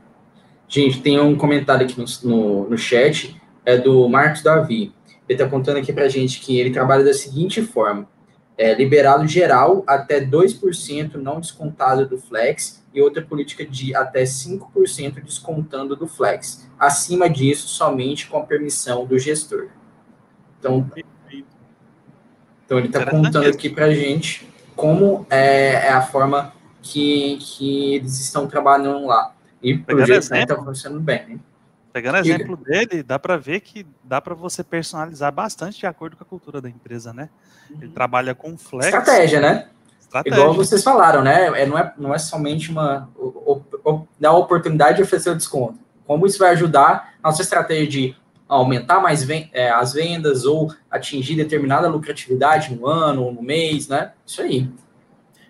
[0.68, 4.94] Gente, tem um comentário aqui no, no, no chat, é do Marcos Davi.
[5.28, 8.08] Ele está contando aqui para gente que ele trabalha da seguinte forma.
[8.58, 15.22] É, liberado geral até 2% não descontado do flex e outra política de até 5%
[15.22, 16.66] descontando do flex.
[16.78, 19.68] Acima disso, somente com a permissão do gestor.
[20.58, 20.90] Então,
[22.64, 27.96] então ele está contando aqui para a gente como é, é, a forma que, que
[27.96, 29.34] eles estão trabalhando lá.
[29.62, 31.26] E o jeito está funcionando bem.
[31.28, 31.38] Né?
[31.96, 36.24] Pegando exemplo dele, dá para ver que dá para você personalizar bastante de acordo com
[36.24, 37.30] a cultura da empresa, né?
[37.70, 37.92] Ele uhum.
[37.92, 38.84] trabalha com flex.
[38.84, 39.68] Estratégia, né?
[39.98, 40.38] Estratégia.
[40.38, 41.62] Igual vocês falaram, né?
[41.62, 45.34] É, não, é, não é somente uma o, o, dar a oportunidade de oferecer o
[45.34, 45.78] desconto.
[46.06, 50.70] Como isso vai ajudar a nossa estratégia de aumentar mais ven é, as vendas ou
[50.90, 54.12] atingir determinada lucratividade no ano ou no mês, né?
[54.26, 54.68] Isso aí.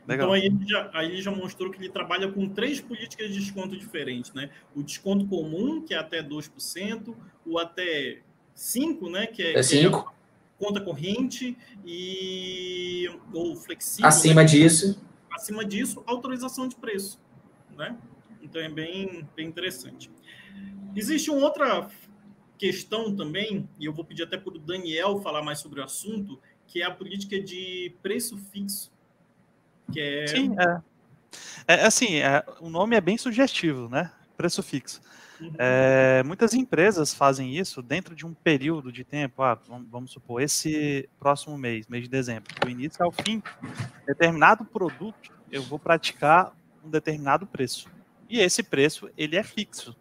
[0.07, 0.27] Legal.
[0.27, 3.40] Então aí ele, já, aí ele já mostrou que ele trabalha com três políticas de
[3.40, 4.51] desconto diferentes, né?
[4.75, 7.14] O desconto comum, que é até 2%,
[7.45, 8.21] o até
[8.57, 9.27] 5%, né?
[9.27, 9.69] Que é, é 5%.
[9.69, 10.16] Que é
[10.59, 14.07] conta corrente e ou flexível.
[14.07, 14.49] Acima né?
[14.49, 15.03] disso.
[15.31, 17.21] Acima disso, autorização de preço,
[17.77, 17.97] né?
[18.40, 20.11] Então é bem, bem interessante.
[20.95, 21.90] Existe uma outra
[22.57, 26.40] questão também, e eu vou pedir até para o Daniel falar mais sobre o assunto,
[26.66, 28.96] que é a política de preço fixo
[29.92, 30.27] que é...
[30.27, 30.81] Sim, é.
[31.68, 34.11] É, assim, é, o nome é bem sugestivo, né?
[34.37, 35.01] Preço fixo.
[35.40, 35.53] Uhum.
[35.59, 39.42] É, muitas empresas fazem isso dentro de um período de tempo.
[39.42, 43.42] Ah, vamos, vamos, supor, esse próximo mês, mês de dezembro, do início ao fim,
[44.07, 46.53] determinado produto, eu vou praticar
[46.85, 47.88] um determinado preço.
[48.29, 49.94] E esse preço, ele é fixo.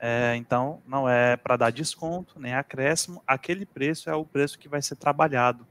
[0.00, 3.22] É, então, não é para dar desconto, nem acréscimo.
[3.26, 5.66] Aquele preço é o preço que vai ser trabalhado.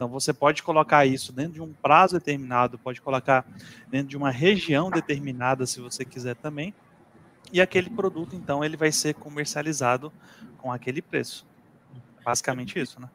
[0.00, 3.46] Então você pode colocar isso dentro de um prazo determinado, pode colocar
[3.90, 6.72] dentro de uma região determinada, se você quiser também.
[7.52, 10.10] E aquele produto, então, ele vai ser comercializado
[10.56, 11.46] com aquele preço.
[12.24, 13.10] Basicamente isso, né?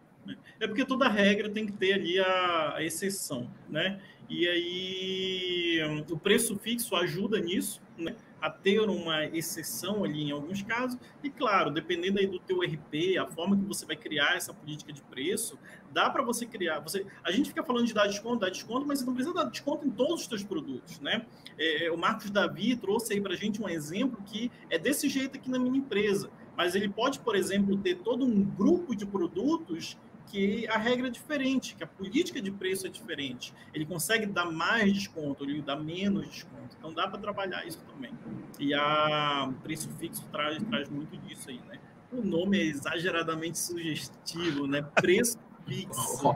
[0.59, 3.99] É porque toda regra tem que ter ali a, exceção, né?
[4.29, 8.15] E aí o preço fixo ajuda nisso, né?
[8.45, 10.99] A ter uma exceção ali em alguns casos.
[11.23, 14.93] E claro, dependendo aí do teu RP, a forma que você vai criar essa política
[14.93, 15.57] de preço,
[15.91, 16.79] dá para você criar.
[16.81, 19.45] Você, a gente fica falando de dar desconto, dar desconto, mas você não precisa dar
[19.45, 21.25] desconto em todos os seus produtos, né?
[21.57, 25.37] É, o Marcos Davi trouxe aí para a gente um exemplo que é desse jeito
[25.37, 26.29] aqui na minha empresa.
[26.55, 31.09] Mas ele pode, por exemplo, ter todo um grupo de produtos que a regra é
[31.09, 33.53] diferente, que a política de preço é diferente.
[33.73, 36.75] Ele consegue dar mais desconto, ele dá menos desconto.
[36.77, 38.11] Então dá para trabalhar isso também.
[38.59, 41.79] E a preço fixo traz, traz muito disso aí, né?
[42.11, 44.81] O nome é exageradamente sugestivo, né?
[44.95, 46.35] Preço fixo.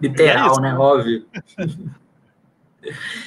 [0.00, 0.74] Literal, né?
[0.74, 1.26] Óbvio.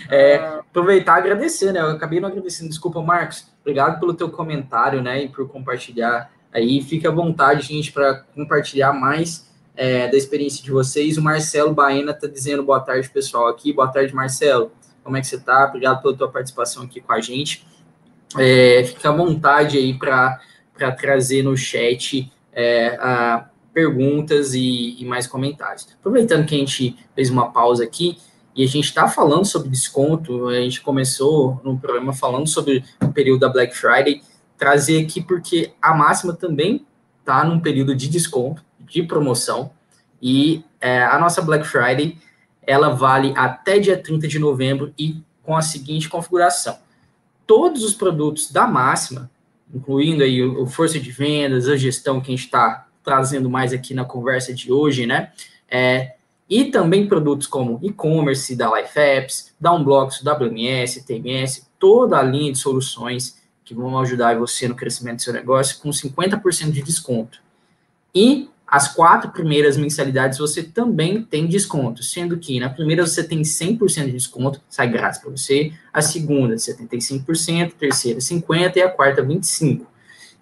[0.10, 1.80] É, aproveitar e agradecer, né?
[1.80, 3.54] Eu acabei não agradecendo, desculpa, Marcos.
[3.62, 5.24] Obrigado pelo teu comentário, né?
[5.24, 6.82] E por compartilhar aí.
[6.82, 11.18] Fique à vontade, gente, para compartilhar mais é, da experiência de vocês.
[11.18, 13.74] O Marcelo Baena está dizendo boa tarde, pessoal, aqui.
[13.74, 14.72] Boa tarde, Marcelo.
[15.04, 15.66] Como é que você está?
[15.66, 17.68] Obrigado pela tua participação aqui com a gente.
[18.38, 20.40] É, fica à vontade aí para
[20.98, 25.88] trazer no chat é, a, perguntas e, e, mais comentários.
[26.00, 28.18] Aproveitando que a gente fez uma pausa aqui
[28.56, 33.10] e a gente está falando sobre desconto, a gente começou no programa falando sobre o
[33.10, 34.22] período da Black Friday,
[34.58, 36.86] trazer aqui porque a máxima também
[37.20, 39.72] está num período de desconto, de promoção,
[40.22, 42.18] e é, a nossa Black Friday
[42.66, 46.78] ela vale até dia 30 de novembro e com a seguinte configuração.
[47.46, 49.30] Todos os produtos da máxima,
[49.74, 53.72] incluindo aí o, o força de vendas, a gestão que a gente está trazendo mais
[53.72, 55.32] aqui na conversa de hoje, né?
[55.70, 56.16] É,
[56.50, 62.58] e também produtos como e-commerce da Life Apps, Downblocks, WMS, TMS, toda a linha de
[62.58, 67.40] soluções que vão ajudar você no crescimento do seu negócio com 50% de desconto.
[68.14, 73.42] E as quatro primeiras mensalidades você também tem desconto, sendo que na primeira você tem
[73.42, 78.90] 100% de desconto, sai grátis para você, a segunda 75%, a terceira 50% e a
[78.90, 79.86] quarta 25%.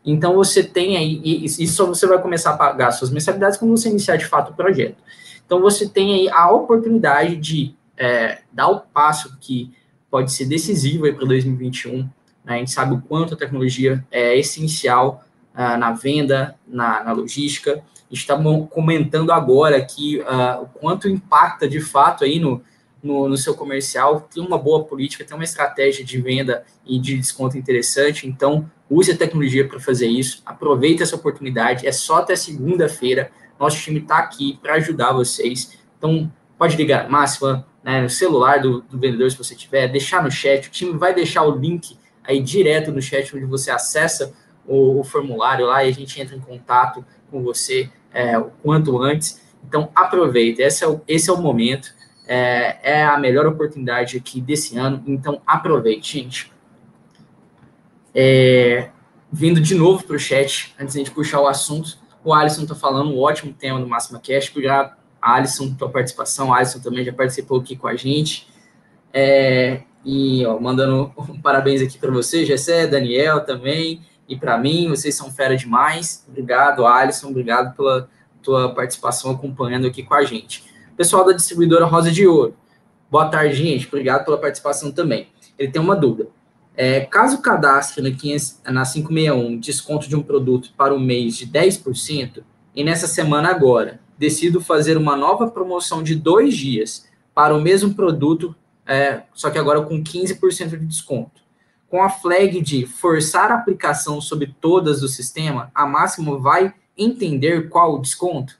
[0.05, 3.89] Então você tem aí, e isso você vai começar a pagar suas mensalidades quando você
[3.89, 4.97] iniciar de fato o projeto.
[5.45, 9.71] Então você tem aí a oportunidade de é, dar o passo que
[10.11, 12.09] pode ser decisivo para 2021.
[12.45, 12.55] Né?
[12.55, 15.23] A gente sabe o quanto a tecnologia é essencial
[15.53, 17.83] uh, na venda, na, na logística.
[18.11, 18.37] Está
[18.69, 22.61] comentando agora aqui uh, o quanto impacta de fato aí no,
[23.01, 27.17] no, no, seu comercial, tem uma boa política, tem uma estratégia de venda e de
[27.17, 32.35] desconto interessante, então use a tecnologia para fazer isso, aproveite essa oportunidade, é só até
[32.35, 38.61] segunda-feira, nosso time está aqui para ajudar vocês, então pode ligar máxima, né, no celular
[38.61, 41.97] do, do vendedor se você tiver, deixar no chat, o time vai deixar o link
[42.23, 44.33] aí direto no chat onde você acessa
[44.65, 49.01] o, o formulário lá e a gente entra em contato com você é, o quanto
[49.01, 49.41] antes.
[49.67, 51.93] Então, aproveita, esse é o, esse é o momento,
[52.27, 56.51] é, é a melhor oportunidade aqui desse ano, então aproveite, gente.
[58.13, 58.89] É,
[59.31, 62.63] vindo de novo para o chat, antes de a gente puxar o assunto, o Alisson
[62.63, 67.03] está falando um ótimo tema do Máxima Cash, obrigado, Alisson, pela participação, o Alisson também
[67.03, 68.47] já participou aqui com a gente,
[69.11, 74.89] é, e ó, mandando um parabéns aqui para você, Gessé, Daniel também, e para mim,
[74.89, 78.09] vocês são fera demais, obrigado, Alisson, obrigado pela
[78.41, 80.63] tua participação acompanhando aqui com a gente.
[80.95, 82.55] Pessoal da distribuidora Rosa de Ouro,
[83.09, 85.27] boa tarde, gente, obrigado pela participação também.
[85.57, 86.29] Ele tem uma dúvida.
[86.75, 91.47] É, caso cadastre na, 500, na 561 desconto de um produto para o mês de
[91.47, 92.43] 10%,
[92.75, 97.93] e nessa semana agora decido fazer uma nova promoção de dois dias para o mesmo
[97.93, 98.55] produto,
[98.85, 101.41] é, só que agora com 15% de desconto.
[101.87, 107.69] Com a flag de forçar a aplicação sobre todas do sistema, a Máximo vai entender
[107.69, 108.59] qual o desconto?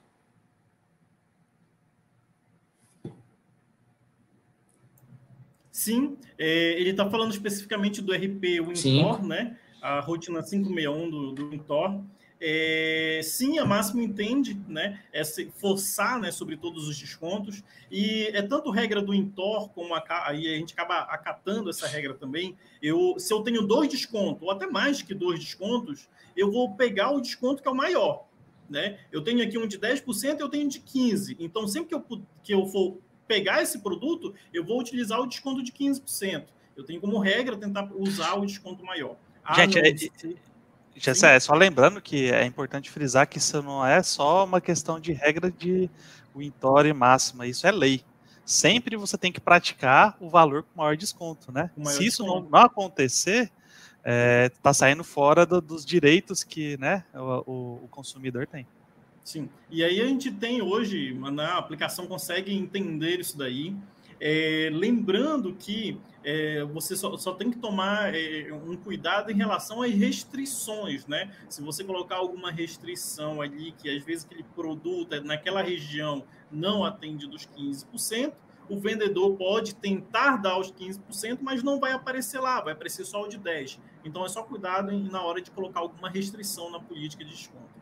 [5.71, 9.57] Sim, é, ele está falando especificamente do RP Wintor, né?
[9.81, 12.01] A rotina 561 do, do Wintor.
[12.45, 15.01] É, sim, a Máximo entende, né?
[15.13, 17.63] Essa, forçar, né, sobre todos os descontos.
[17.89, 22.13] E é tanto regra do Intor como a, aí a gente acaba acatando essa regra
[22.13, 22.57] também.
[22.81, 27.11] Eu, se eu tenho dois descontos ou até mais que dois descontos, eu vou pegar
[27.11, 28.27] o desconto que é o maior.
[28.69, 28.99] Né?
[29.09, 31.37] Eu tenho aqui um de 10% eu tenho de 15%.
[31.39, 35.63] Então, sempre que eu, que eu for pegar esse produto, eu vou utilizar o desconto
[35.63, 36.43] de 15%.
[36.75, 39.15] Eu tenho como regra tentar usar o desconto maior.
[39.45, 40.35] Ah, Gente, não, é,
[40.95, 44.99] já é só lembrando que é importante frisar que isso não é só uma questão
[44.99, 45.89] de regra de
[46.35, 48.03] Wintory máxima, isso é lei.
[48.45, 51.71] Sempre você tem que praticar o valor com maior desconto, né?
[51.77, 52.49] Maior Se isso desconto.
[52.51, 53.51] Não, acontecer, está
[54.03, 58.67] é, tá saindo fora do, dos direitos que né, o, o, o consumidor tem.
[59.23, 59.49] Sim.
[59.69, 63.73] E aí a gente tem hoje, né, a aplicação consegue entender isso daí.
[64.25, 69.81] É, lembrando que é, você só, só, tem que tomar é, um cuidado em relação
[69.81, 71.29] às restrições, né?
[71.49, 76.85] Se você colocar alguma restrição ali, que às vezes aquele produto é naquela região não
[76.85, 78.31] atende dos 15%,
[78.69, 83.23] o vendedor pode tentar dar os 15%, mas não vai aparecer lá, vai aparecer só
[83.23, 83.77] o de 10%.
[84.05, 87.72] Então é só cuidado na hora de colocar alguma restrição na política de desconto.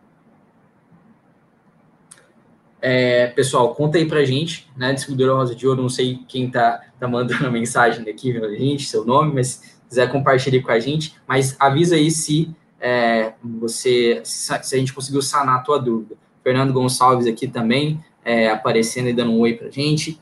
[2.81, 4.91] É, pessoal, conta aí pra gente, né?
[4.91, 9.05] Distribuidora Rosa de Ouro, não sei quem tá, tá mandando a mensagem aqui, gente, seu
[9.05, 14.51] nome, mas se quiser compartilhar com a gente, mas avisa aí se é, você se
[14.53, 16.15] a gente conseguiu sanar a tua dúvida.
[16.43, 20.19] Fernando Gonçalves aqui também, é, aparecendo e dando um oi pra gente.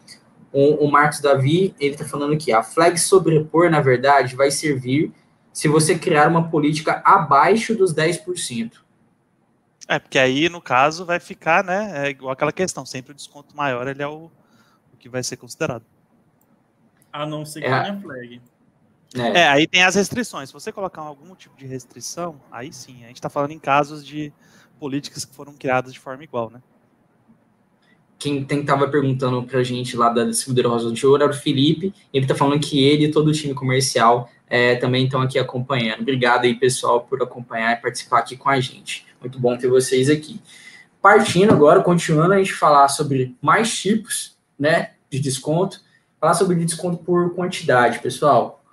[0.51, 5.13] O, o Marcos Davi, ele tá falando aqui, a flag sobrepor, na verdade, vai servir
[5.53, 8.71] se você criar uma política abaixo dos 10%.
[9.89, 12.05] É, porque aí, no caso, vai ficar, né?
[12.05, 14.29] É igual aquela questão, sempre o desconto maior ele é o,
[14.93, 15.83] o que vai ser considerado.
[17.11, 17.81] A não ser que é.
[17.81, 18.39] tenha flag.
[19.15, 19.39] É.
[19.39, 19.47] é.
[19.47, 20.49] aí tem as restrições.
[20.49, 23.03] Se você colocar algum tipo de restrição, aí sim.
[23.03, 24.31] A gente está falando em casos de
[24.79, 26.61] políticas que foram criadas de forma igual, né?
[28.19, 31.95] Quem estava perguntando para a gente lá da distribuidora Rosa do Ouro era o Felipe.
[32.13, 36.01] Ele está falando que ele e todo o time comercial é, também estão aqui acompanhando.
[36.01, 39.08] Obrigado aí, pessoal, por acompanhar e participar aqui com a gente.
[39.19, 40.39] Muito bom ter vocês aqui.
[41.01, 45.81] Partindo agora, continuando a gente falar sobre mais tipos né, de desconto,
[46.19, 48.63] falar sobre desconto por quantidade, pessoal.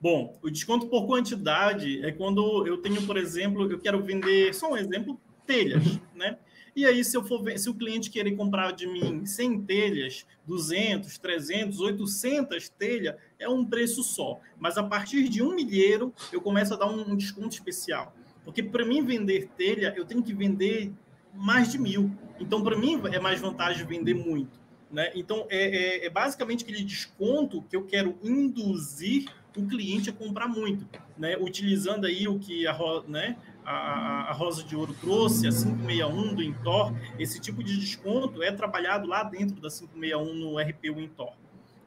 [0.00, 4.72] Bom, o desconto por quantidade é quando eu tenho, por exemplo, eu quero vender, só
[4.72, 6.38] um exemplo, telhas, né?
[6.74, 11.18] E aí, se, eu for, se o cliente querer comprar de mim 100 telhas, 200,
[11.18, 14.40] 300, 800 telhas, é um preço só.
[14.58, 18.14] Mas a partir de um milheiro, eu começo a dar um, um desconto especial.
[18.44, 20.92] Porque para mim vender telha, eu tenho que vender
[21.34, 22.10] mais de mil.
[22.38, 24.58] Então, para mim, é mais vantagem vender muito.
[24.90, 25.10] Né?
[25.14, 30.48] Então, é, é, é, basicamente aquele desconto que eu quero induzir o cliente a comprar
[30.48, 30.86] muito,
[31.18, 31.36] né?
[31.36, 32.76] utilizando aí o que a,
[33.06, 38.42] né, a, a Rosa de Ouro trouxe, a 561 do Intor, esse tipo de desconto
[38.42, 41.32] é trabalhado lá dentro da 561 no RP Intor.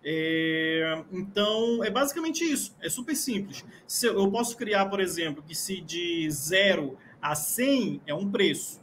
[0.04, 2.76] É, então, é basicamente isso.
[2.82, 3.64] É super simples.
[3.88, 8.82] Se eu posso criar, por exemplo, que se de 0 a 100 é um preço,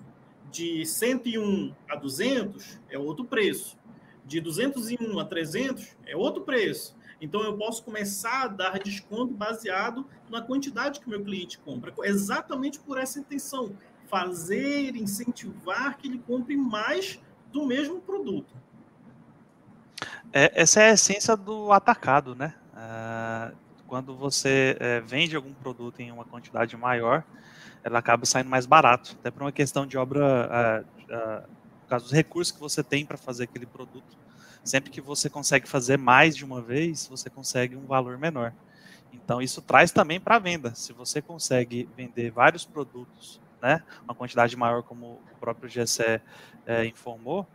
[0.50, 3.78] de 101 a 200 é outro preço,
[4.24, 6.98] de 201 a 300 é outro preço.
[7.20, 11.92] Então, eu posso começar a dar desconto baseado na quantidade que o meu cliente compra,
[12.04, 13.76] exatamente por essa intenção,
[14.08, 17.20] fazer, incentivar que ele compre mais
[17.52, 18.59] do mesmo produto.
[20.32, 22.54] É, essa é a essência do atacado, né?
[22.72, 23.56] Uh,
[23.88, 27.24] quando você é, vende algum produto em uma quantidade maior,
[27.82, 29.16] ela acaba saindo mais barato.
[29.18, 31.48] Até por uma questão de obra, uh, uh,
[31.82, 34.16] no caso, os recursos que você tem para fazer aquele produto.
[34.62, 38.52] Sempre que você consegue fazer mais de uma vez, você consegue um valor menor.
[39.12, 40.72] Então, isso traz também para a venda.
[40.76, 46.20] Se você consegue vender vários produtos, né, uma quantidade maior, como o próprio GSE
[46.66, 47.48] é, informou,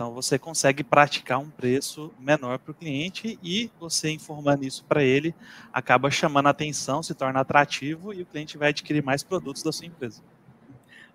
[0.00, 5.04] então você consegue praticar um preço menor para o cliente e você informando isso para
[5.04, 5.34] ele
[5.70, 9.70] acaba chamando a atenção, se torna atrativo e o cliente vai adquirir mais produtos da
[9.70, 10.22] sua empresa.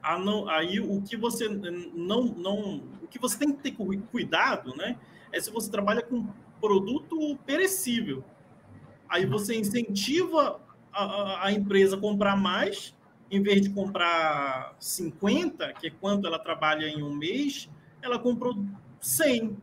[0.03, 3.75] Ah, não, aí o que você não, não, o que você tem que ter
[4.11, 4.99] cuidado, né,
[5.33, 6.27] é se você trabalha com
[6.61, 8.23] produto perecível.
[9.09, 10.61] Aí você incentiva
[10.93, 12.95] a, a, empresa a comprar mais,
[13.31, 17.67] em vez de comprar 50, que é quanto ela trabalha em um mês,
[18.05, 18.63] ela comprou
[18.99, 19.57] 100.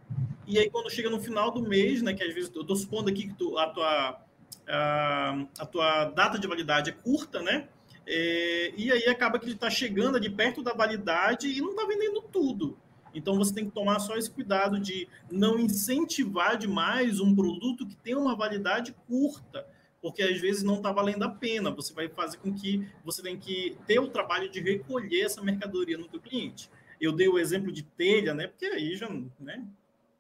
[0.46, 3.08] E aí, quando chega no final do mês, né, que às vezes eu estou supondo
[3.08, 4.20] aqui que tu, a, tua,
[4.68, 7.68] a, a, tua data de validade é curta, né?
[8.06, 12.20] É, e aí acaba que está chegando ali perto da validade e não está vendendo
[12.22, 12.76] tudo.
[13.14, 17.94] Então você tem que tomar só esse cuidado de não incentivar demais um produto que
[17.96, 19.66] tem uma validade curta,
[20.00, 21.70] porque às vezes não está valendo a pena.
[21.70, 25.96] Você vai fazer com que você tem que ter o trabalho de recolher essa mercadoria
[25.96, 26.68] no teu cliente.
[27.02, 28.46] Eu dei o exemplo de telha, né?
[28.46, 29.64] Porque aí já, né?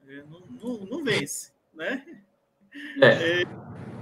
[0.08, 2.04] É, não, não, não vence, né?
[3.00, 3.42] É.
[3.42, 3.44] é.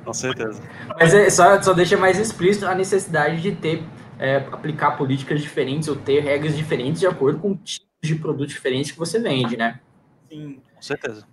[0.02, 0.62] Com certeza.
[0.98, 3.84] Mas é, só, só deixa mais explícito a necessidade de ter
[4.18, 8.54] é, aplicar políticas diferentes ou ter regras diferentes de acordo com o tipo de produtos
[8.54, 9.78] diferentes que você vende, né?
[10.30, 11.26] Sim, com certeza.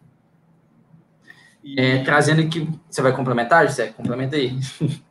[1.78, 3.88] É, trazendo aqui, você vai complementar, José?
[3.88, 4.52] Complementa aí.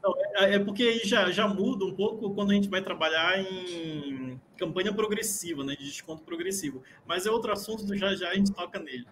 [0.02, 3.38] Não, é, é, porque aí já, já muda um pouco quando a gente vai trabalhar
[3.38, 6.82] em campanha progressiva, né, de desconto progressivo.
[7.06, 9.06] Mas é outro assunto, já já a gente toca nele.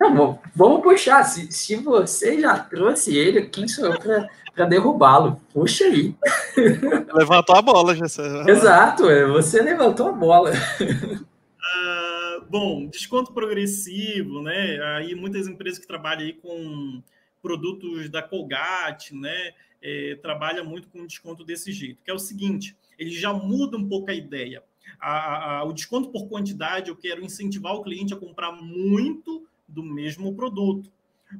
[0.00, 1.24] Não, vamos puxar.
[1.24, 3.98] Se, se você já trouxe ele, quem sou eu
[4.54, 5.40] para derrubá-lo?
[5.52, 6.14] Puxa aí.
[7.12, 8.06] Levantou a bola, já.
[8.46, 10.52] Exato, você levantou a bola.
[10.80, 14.78] Uh, bom, desconto progressivo, né?
[14.96, 17.02] Aí muitas empresas que trabalham aí com
[17.42, 19.52] produtos da Colgate, né?
[19.80, 23.88] É, trabalha muito com desconto desse jeito, que é o seguinte, ele já muda um
[23.88, 24.62] pouco a ideia.
[24.98, 29.82] A, a, o desconto por quantidade, eu quero incentivar o cliente a comprar muito do
[29.82, 30.90] mesmo produto.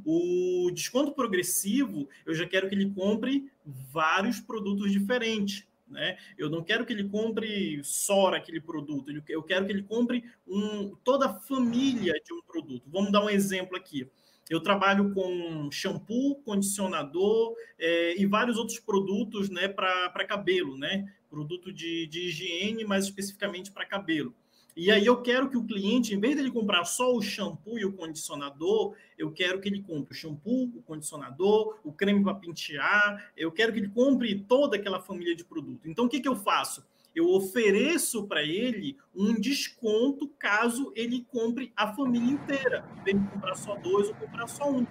[0.05, 5.67] O desconto progressivo, eu já quero que ele compre vários produtos diferentes.
[5.89, 6.19] Né?
[6.37, 10.95] Eu não quero que ele compre só aquele produto, eu quero que ele compre um,
[11.03, 12.83] toda a família de um produto.
[12.91, 14.07] Vamos dar um exemplo aqui.
[14.49, 21.13] Eu trabalho com shampoo, condicionador é, e vários outros produtos né, para cabelo, né?
[21.29, 24.35] Produto de, de higiene, mais especificamente para cabelo.
[24.81, 27.85] E aí eu quero que o cliente, em vez de comprar só o shampoo e
[27.85, 33.33] o condicionador, eu quero que ele compre o shampoo, o condicionador, o creme para pentear,
[33.37, 35.89] eu quero que ele compre toda aquela família de produto.
[35.89, 36.87] Então o que, que eu faço?
[37.19, 43.75] Eu ofereço para ele um desconto caso ele compre a família inteira, em comprar só
[43.75, 44.83] dois ou comprar só um.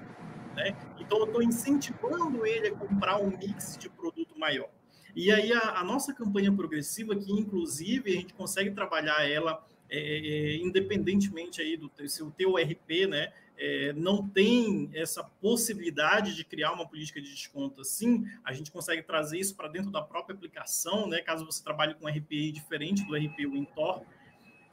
[0.53, 0.75] Né?
[0.99, 4.69] Então eu estou incentivando ele a comprar um mix de produto maior.
[5.15, 9.97] E aí a, a, nossa campanha progressiva, que inclusive a gente consegue trabalhar ela é,
[9.97, 16.43] é, independentemente aí do se o teu RP, né, é, não tem essa possibilidade de
[16.43, 20.36] criar uma política de desconto assim, a gente consegue trazer isso para dentro da própria
[20.36, 21.22] aplicação, né?
[21.22, 24.03] Caso você trabalhe com RPI diferente do RP Wintor,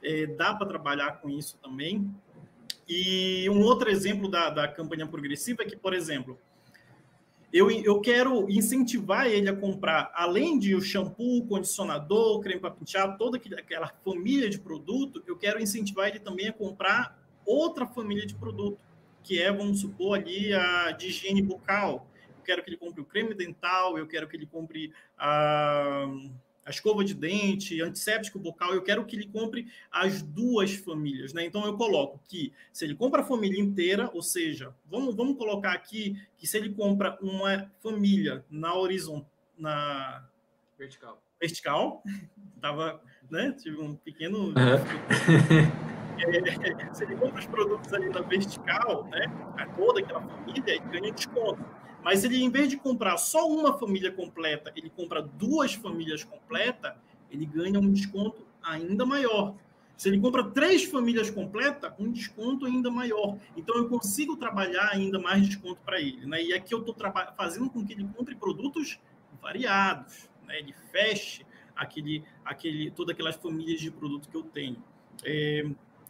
[0.03, 2.13] é, dá para trabalhar com isso também.
[2.87, 6.39] E um outro exemplo da, da campanha progressiva é que, por exemplo,
[7.51, 13.17] eu, eu quero incentivar ele a comprar, além de o shampoo, condicionador, creme para pentear,
[13.17, 18.35] toda aquela família de produto, eu quero incentivar ele também a comprar outra família de
[18.35, 18.79] produto,
[19.23, 22.07] que é, vamos supor, ali a de higiene bucal.
[22.37, 26.07] Eu quero que ele compre o creme dental, eu quero que ele compre a
[26.65, 31.45] a escova de dente, antisséptico bucal, eu quero que ele compre as duas famílias, né?
[31.45, 35.73] Então eu coloco que se ele compra a família inteira, ou seja, vamos, vamos colocar
[35.73, 40.27] aqui que se ele compra uma família na horizontal, na
[40.77, 42.03] vertical, vertical,
[42.59, 43.51] tava, né?
[43.51, 44.53] Tive um pequeno uhum.
[46.23, 49.25] é, se ele compra os produtos ali na vertical, né?
[49.57, 51.63] A toda aquela família, ele ganha desconto.
[52.03, 56.93] Mas ele, em vez de comprar só uma família completa, ele compra duas famílias completas,
[57.31, 59.55] ele ganha um desconto ainda maior.
[59.97, 63.37] Se ele compra três famílias completas, um desconto ainda maior.
[63.55, 66.25] Então eu consigo trabalhar ainda mais desconto para ele.
[66.25, 66.43] Né?
[66.43, 66.95] E aqui eu estou
[67.37, 68.99] fazendo com que ele compre produtos
[69.41, 70.59] variados, né?
[70.59, 71.45] ele feche
[71.75, 74.77] aquele, aquele, todas aquelas famílias de produto que eu tenho.
[75.23, 75.65] É,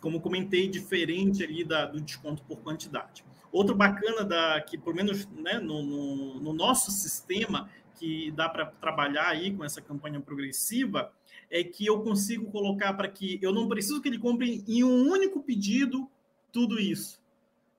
[0.05, 3.25] como comentei, diferente ali da, do desconto por quantidade.
[3.51, 8.67] Outro bacana da que, pelo menos né, no, no, no nosso sistema, que dá para
[8.67, 11.11] trabalhar aí com essa campanha progressiva,
[11.49, 15.09] é que eu consigo colocar para que eu não preciso que ele compre em um
[15.09, 16.07] único pedido
[16.51, 17.19] tudo isso.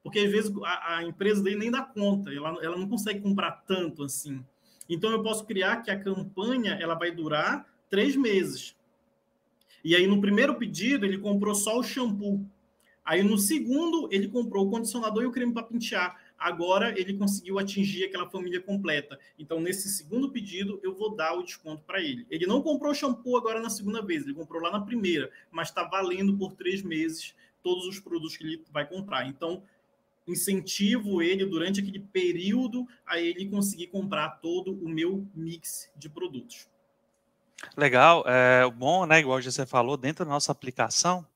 [0.03, 3.53] Porque às vezes a, a empresa dele nem dá conta, ela, ela não consegue comprar
[3.69, 4.45] tanto assim.
[4.89, 8.76] Então eu posso criar que a campanha ela vai durar três meses.
[9.87, 12.45] E aí no primeiro pedido ele comprou só o shampoo.
[13.05, 17.57] Aí no segundo ele comprou o condicionador e o creme para pentear agora ele conseguiu
[17.57, 19.17] atingir aquela família completa.
[19.39, 22.27] Então, nesse segundo pedido, eu vou dar o desconto para ele.
[22.29, 25.85] Ele não comprou shampoo agora na segunda vez, ele comprou lá na primeira, mas está
[25.85, 27.33] valendo por três meses
[27.63, 29.29] todos os produtos que ele vai comprar.
[29.29, 29.63] Então,
[30.27, 36.69] incentivo ele durante aquele período a ele conseguir comprar todo o meu mix de produtos.
[37.77, 39.21] Legal, é bom, né?
[39.21, 41.27] Igual você falou, dentro da nossa aplicação,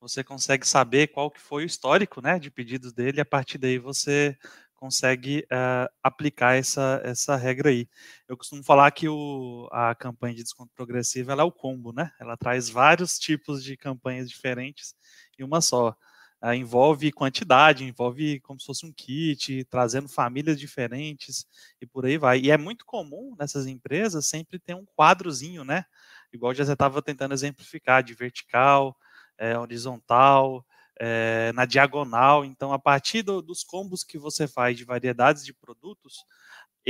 [0.00, 3.58] você consegue saber qual que foi o histórico né, de pedidos dele, e a partir
[3.58, 4.36] daí você
[4.74, 7.86] consegue uh, aplicar essa, essa regra aí.
[8.26, 12.10] Eu costumo falar que o, a campanha de desconto progressivo ela é o combo, né?
[12.18, 14.94] Ela traz vários tipos de campanhas diferentes
[15.38, 15.94] em uma só.
[16.42, 21.46] Uh, envolve quantidade, envolve como se fosse um kit, trazendo famílias diferentes
[21.80, 22.40] e por aí vai.
[22.40, 25.84] E é muito comum nessas empresas sempre ter um quadrozinho, né?
[26.32, 28.96] Igual já estava tentando exemplificar, de vertical,
[29.36, 30.64] é, horizontal,
[30.98, 32.44] é, na diagonal.
[32.44, 36.24] Então, a partir do, dos combos que você faz de variedades de produtos,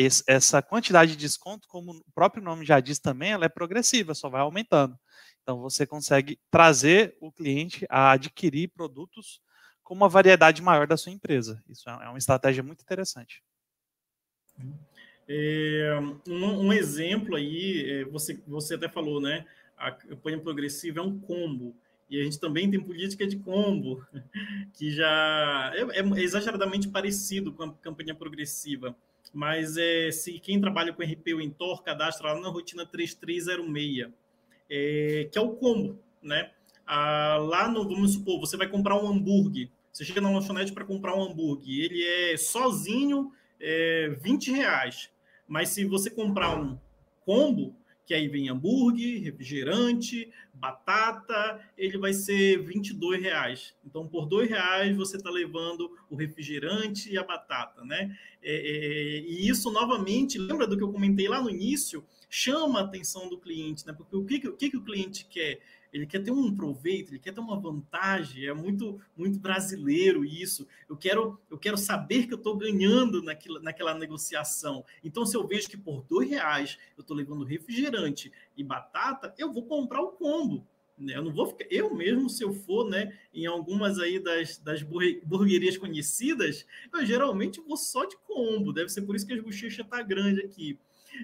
[0.01, 4.15] esse, essa quantidade de desconto, como o próprio nome já diz também, ela é progressiva,
[4.15, 4.99] só vai aumentando.
[5.43, 9.41] Então, você consegue trazer o cliente a adquirir produtos
[9.83, 11.63] com uma variedade maior da sua empresa.
[11.69, 13.43] Isso é, é uma estratégia muito interessante.
[15.29, 15.99] É,
[16.29, 19.47] um, um, exemplo aí, é, você, você até falou, né?
[19.77, 21.75] A campanha progressiva é um combo.
[22.09, 24.05] E a gente também tem política de combo,
[24.75, 28.97] que já é, é exageradamente parecido com a campanha progressiva.
[29.33, 34.11] Mas é, se quem trabalha com RP ou Entor, cadastra lá na rotina 3306,
[34.69, 36.51] é, que é o combo, né?
[36.87, 39.69] Ah, lá no, vamos supor, você vai comprar um hambúrguer.
[39.93, 41.85] Você chega na lanchonete para comprar um hambúrguer.
[41.85, 45.11] Ele é sozinho é, 20 reais.
[45.47, 46.79] Mas se você comprar um
[47.25, 53.75] combo, que aí vem hambúrguer, refrigerante, batata, ele vai ser 22 reais.
[53.85, 58.17] Então, por dois reais você está levando o refrigerante e a batata, né?
[58.43, 62.05] É, é, e isso, novamente, lembra do que eu comentei lá no início?
[62.29, 63.93] Chama a atenção do cliente, né?
[63.93, 65.61] Porque o que, o que, que o cliente quer?
[65.93, 70.67] Ele quer ter um proveito, ele quer ter uma vantagem, é muito muito brasileiro isso.
[70.89, 74.85] Eu quero eu quero saber que eu estou ganhando naquela, naquela negociação.
[75.03, 79.53] Então, se eu vejo que por dois reais eu estou levando refrigerante e batata, eu
[79.53, 80.67] vou comprar o combo.
[81.01, 81.17] Né?
[81.17, 84.83] Eu não vou ficar, eu mesmo, se eu for né, em algumas aí das, das
[84.83, 88.73] burguerias conhecidas, eu geralmente vou só de combo.
[88.73, 90.79] Deve ser por isso que as bochechas tá grande aqui.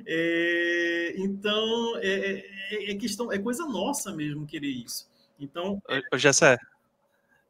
[0.06, 5.08] É, então, é, é, é, questão, é coisa nossa mesmo querer isso.
[5.38, 5.80] Então.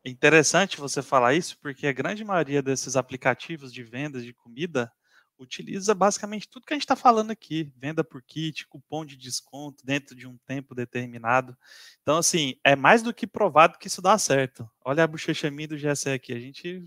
[0.04, 4.92] É interessante você falar isso, porque a grande maioria desses aplicativos de vendas de comida
[5.39, 9.84] utiliza basicamente tudo que a gente está falando aqui: venda por kit, cupom de desconto
[9.84, 11.57] dentro de um tempo determinado.
[12.03, 14.68] Então, assim, é mais do que provado que isso dá certo.
[14.84, 16.87] Olha a bochecha minha do GSE aqui, a gente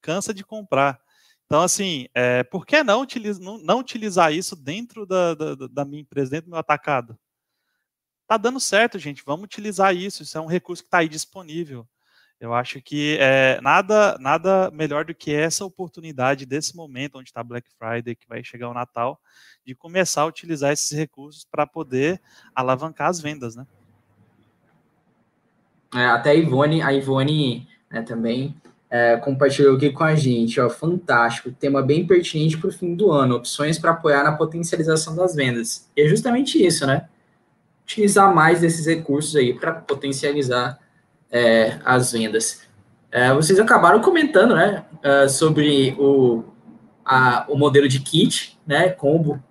[0.00, 1.00] cansa de comprar.
[1.46, 5.84] Então, assim, é, por que não, utiliza, não, não utilizar isso dentro da, da, da,
[5.84, 7.18] minha empresa, dentro do meu atacado?
[8.26, 9.22] Tá dando certo, gente.
[9.24, 10.22] Vamos utilizar isso.
[10.22, 11.86] Isso é um recurso que está aí disponível.
[12.42, 17.40] Eu acho que é, nada, nada melhor do que essa oportunidade desse momento onde está
[17.40, 19.20] Black Friday, que vai chegar o Natal,
[19.64, 22.20] de começar a utilizar esses recursos para poder
[22.52, 23.64] alavancar as vendas, né?
[25.94, 28.56] É, até a Ivone, a Ivone né, também
[28.90, 33.12] é, compartilhou aqui com a gente, ó, fantástico, tema bem pertinente para o fim do
[33.12, 35.88] ano, opções para apoiar na potencialização das vendas.
[35.96, 37.08] E é justamente isso, né?
[37.84, 40.81] Utilizar mais desses recursos aí para potencializar
[41.32, 42.62] é, as vendas.
[43.10, 46.44] É, vocês acabaram comentando, né, é, sobre o,
[47.04, 49.42] a, o modelo de kit, né, combo.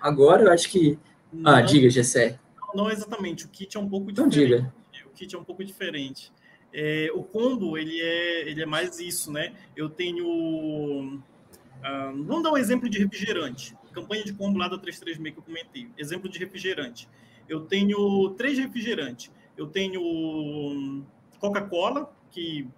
[0.00, 0.98] Agora eu acho que...
[1.32, 2.38] Ah, não, ah, diga, Gessé.
[2.68, 4.36] Não, não exatamente, o kit é um pouco diferente.
[4.36, 4.74] Então diga.
[5.06, 6.32] O kit é um pouco diferente.
[6.72, 9.52] É, o combo, ele é, ele é mais isso, né?
[9.74, 10.26] Eu tenho...
[10.26, 13.74] Uh, vamos dar um exemplo de refrigerante.
[13.92, 15.88] Campanha de combo lá da 336 que eu comentei.
[15.96, 17.08] Exemplo de refrigerante.
[17.48, 19.30] Eu tenho três refrigerantes.
[19.56, 21.06] Eu tenho
[21.38, 22.68] Coca-Cola, que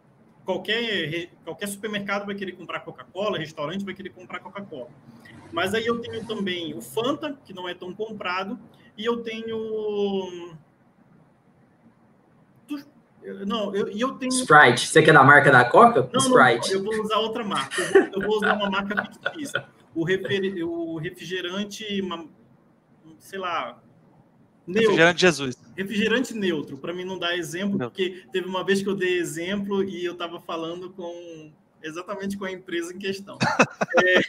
[0.45, 4.89] qualquer, qualquer supermercado vai querer comprar Coca-Cola, restaurante vai querer comprar Coca-Cola.
[5.53, 8.59] Mas aí eu tenho também o Fanta, que não é tão comprado,
[8.97, 10.57] e eu tenho
[13.47, 14.33] não, eu, eu tenho.
[14.33, 14.87] Sprite.
[14.87, 16.09] Você quer da marca da Coca?
[16.13, 16.73] Não, Sprite.
[16.73, 17.83] Não, eu vou usar outra marca.
[17.83, 19.67] Eu vou, eu vou usar uma marca fictícia.
[19.95, 21.85] O, refer, o refrigerante,
[23.19, 23.79] sei lá,
[24.69, 24.91] Neutro.
[24.91, 25.57] Refrigerante Jesus.
[25.75, 29.83] Refrigerante neutro, para mim não dar exemplo, porque teve uma vez que eu dei exemplo
[29.83, 31.51] e eu estava falando com
[31.83, 33.39] exatamente com a empresa em questão.
[34.05, 34.21] é...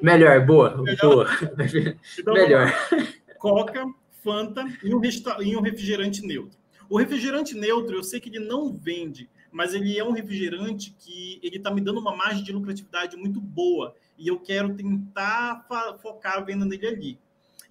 [0.00, 0.98] Melhor, boa, Melhor.
[1.02, 1.28] boa.
[2.18, 2.72] Então, Melhor.
[3.38, 3.84] Coca,
[4.22, 5.00] Fanta e um,
[5.42, 6.58] e um refrigerante neutro.
[6.88, 11.40] O refrigerante neutro, eu sei que ele não vende, mas ele é um refrigerante que
[11.42, 15.66] ele está me dando uma margem de lucratividade muito boa e eu quero tentar
[16.00, 17.18] focar a venda nele ali.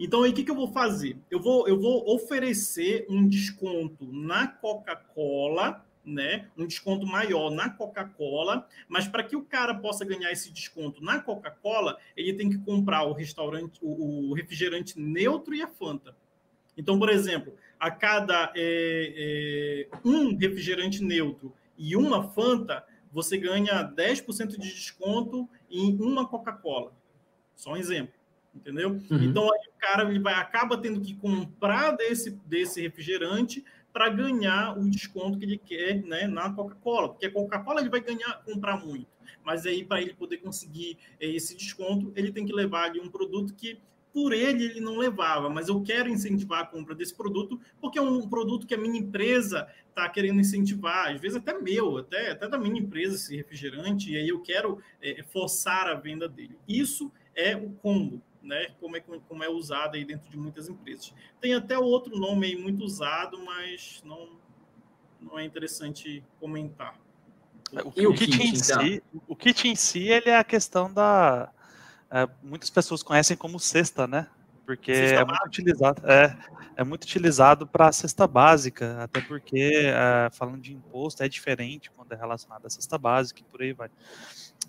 [0.03, 1.15] Então, aí, o que, que eu vou fazer?
[1.29, 6.47] Eu vou, eu vou oferecer um desconto na Coca-Cola, né?
[6.57, 11.19] Um desconto maior na Coca-Cola, mas para que o cara possa ganhar esse desconto na
[11.19, 16.15] Coca-Cola, ele tem que comprar o restaurante, o, o, refrigerante neutro e a Fanta.
[16.75, 23.83] Então, por exemplo, a cada é, é, um refrigerante neutro e uma Fanta, você ganha
[23.83, 26.91] 10% de desconto em uma Coca-Cola.
[27.55, 28.19] Só um exemplo
[28.53, 28.91] entendeu?
[29.09, 29.23] Uhum.
[29.23, 34.77] Então aí o cara ele vai acaba tendo que comprar desse, desse refrigerante para ganhar
[34.77, 38.77] o desconto que ele quer né, na Coca-Cola, porque a Coca-Cola ele vai ganhar comprar
[38.77, 39.07] muito,
[39.43, 43.09] mas aí para ele poder conseguir é, esse desconto ele tem que levar ali um
[43.09, 43.79] produto que
[44.13, 48.01] por ele ele não levava, mas eu quero incentivar a compra desse produto porque é
[48.01, 52.47] um produto que a minha empresa está querendo incentivar, às vezes até meu, até, até
[52.47, 56.57] da minha empresa esse refrigerante, e aí eu quero é, forçar a venda dele.
[56.65, 61.13] Isso é o combo né, como, é, como é usado aí dentro de muitas empresas.
[61.39, 64.29] Tem até outro nome aí muito usado, mas não,
[65.19, 66.99] não é interessante comentar.
[67.71, 68.81] O, e o kit, kit em então?
[68.81, 71.51] si, o kit em si, ele é a questão da
[72.11, 74.27] é, muitas pessoas conhecem como cesta, né?
[74.65, 76.37] Porque cesta é muito utilizado, é,
[76.75, 82.11] é muito utilizado para cesta básica, até porque é, falando de imposto é diferente quando
[82.11, 83.89] é relacionado à cesta básica e por aí vai.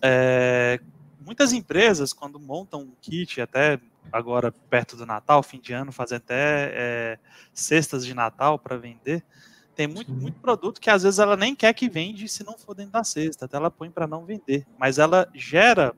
[0.00, 0.80] É,
[1.24, 6.16] muitas empresas, quando montam um kit, até agora perto do Natal, fim de ano, fazem
[6.16, 7.18] até é,
[7.52, 9.24] cestas de Natal para vender,
[9.74, 12.74] tem muito, muito produto que às vezes ela nem quer que vende se não for
[12.74, 15.94] dentro da cesta, até ela põe para não vender, mas ela gera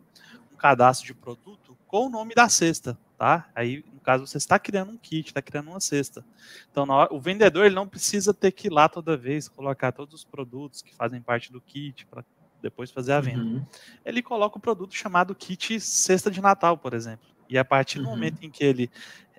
[0.53, 3.49] um cadastro de produto com o nome da cesta, tá?
[3.55, 6.25] Aí, no caso, você está criando um kit, está criando uma cesta.
[6.71, 10.15] Então, hora, o vendedor ele não precisa ter que ir lá toda vez, colocar todos
[10.15, 12.25] os produtos que fazem parte do kit para
[12.65, 13.43] depois fazer a venda.
[13.43, 13.67] Uhum.
[14.05, 17.27] Ele coloca o produto chamado kit cesta de Natal, por exemplo.
[17.49, 18.11] E a partir do uhum.
[18.11, 18.91] momento em que ele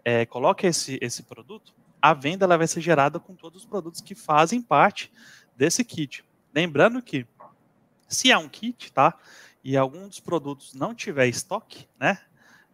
[0.03, 3.99] é, coloca esse, esse produto, a venda ela vai ser gerada com todos os produtos
[3.99, 5.11] que fazem parte
[5.57, 6.23] desse kit.
[6.53, 7.25] Lembrando que,
[8.07, 9.17] se é um kit, tá?
[9.63, 12.19] E algum dos produtos não tiver estoque, né?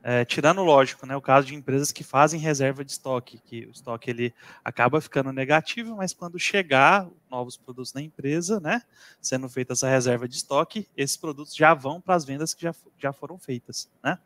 [0.03, 3.71] É, tirando, lógico, né, o caso de empresas que fazem reserva de estoque, que o
[3.71, 4.33] estoque ele
[4.65, 8.81] acaba ficando negativo, mas quando chegar novos produtos na empresa, né,
[9.21, 12.73] sendo feita essa reserva de estoque, esses produtos já vão para as vendas que já,
[12.97, 13.91] já foram feitas.
[14.03, 14.17] Né?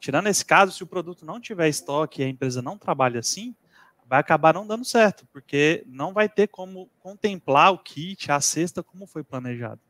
[0.00, 3.54] Tirando esse caso, se o produto não tiver estoque e a empresa não trabalha assim,
[4.06, 8.82] vai acabar não dando certo, porque não vai ter como contemplar o kit, a cesta,
[8.82, 9.80] como foi planejado.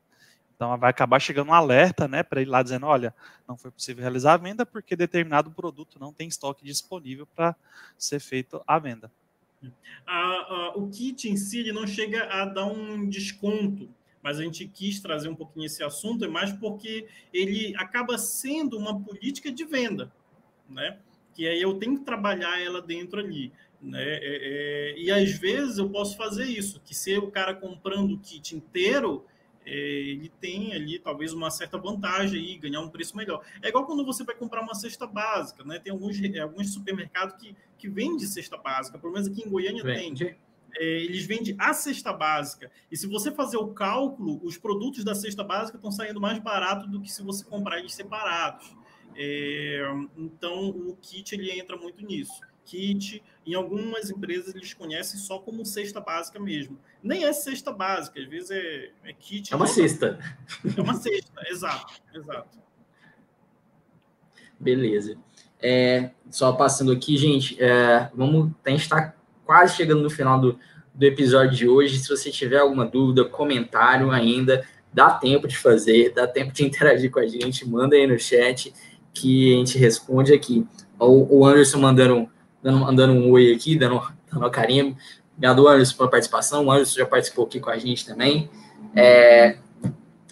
[0.55, 3.13] Então vai acabar chegando um alerta, né, para ele lá dizendo, olha,
[3.47, 7.55] não foi possível realizar a venda porque determinado produto não tem estoque disponível para
[7.97, 9.11] ser feito a venda.
[10.75, 13.89] o kit em si ele não chega a dar um desconto,
[14.23, 18.77] mas a gente quis trazer um pouquinho esse assunto, é mais porque ele acaba sendo
[18.77, 20.11] uma política de venda,
[20.69, 20.97] né?
[21.33, 23.51] Que aí eu tenho que trabalhar ela dentro ali.
[23.81, 24.01] Né?
[24.01, 28.19] É, é, e às vezes eu posso fazer isso, que se o cara comprando o
[28.19, 29.34] kit inteiro, é,
[29.65, 33.43] ele tem ali talvez uma certa vantagem aí, ganhar um preço melhor.
[33.61, 35.79] É igual quando você vai comprar uma cesta básica, né?
[35.79, 40.25] Tem alguns, alguns supermercados que, que vendem cesta básica, pelo menos aqui em Goiânia Vende.
[40.25, 40.37] tem.
[40.77, 42.69] É, eles vendem a cesta básica.
[42.91, 46.87] E se você fazer o cálculo, os produtos da cesta básica estão saindo mais barato
[46.87, 48.75] do que se você comprar eles separados.
[49.15, 49.81] É,
[50.17, 53.23] então, o kit ele entra muito nisso kit.
[53.45, 56.77] Em algumas empresas eles conhecem só como cesta básica mesmo.
[57.01, 59.53] Nem é cesta básica, às vezes é, é kit.
[59.53, 60.19] É uma cesta.
[60.75, 62.57] É uma cesta, exato, exato.
[64.59, 65.17] Beleza.
[65.61, 69.13] É, só passando aqui, gente, é, vamos, a gente está
[69.45, 70.59] quase chegando no final do,
[70.93, 71.99] do episódio de hoje.
[71.99, 77.11] Se você tiver alguma dúvida, comentário ainda, dá tempo de fazer, dá tempo de interagir
[77.11, 78.73] com a gente, manda aí no chat
[79.13, 80.65] que a gente responde aqui.
[80.99, 82.29] O, o Anderson mandando
[82.65, 84.97] dando, mandando um oi aqui, dando, dando uma carinha.
[85.33, 86.65] Obrigado, Anderson, pela participação.
[86.65, 88.49] O Anderson já participou aqui com a gente também.
[88.95, 89.57] É,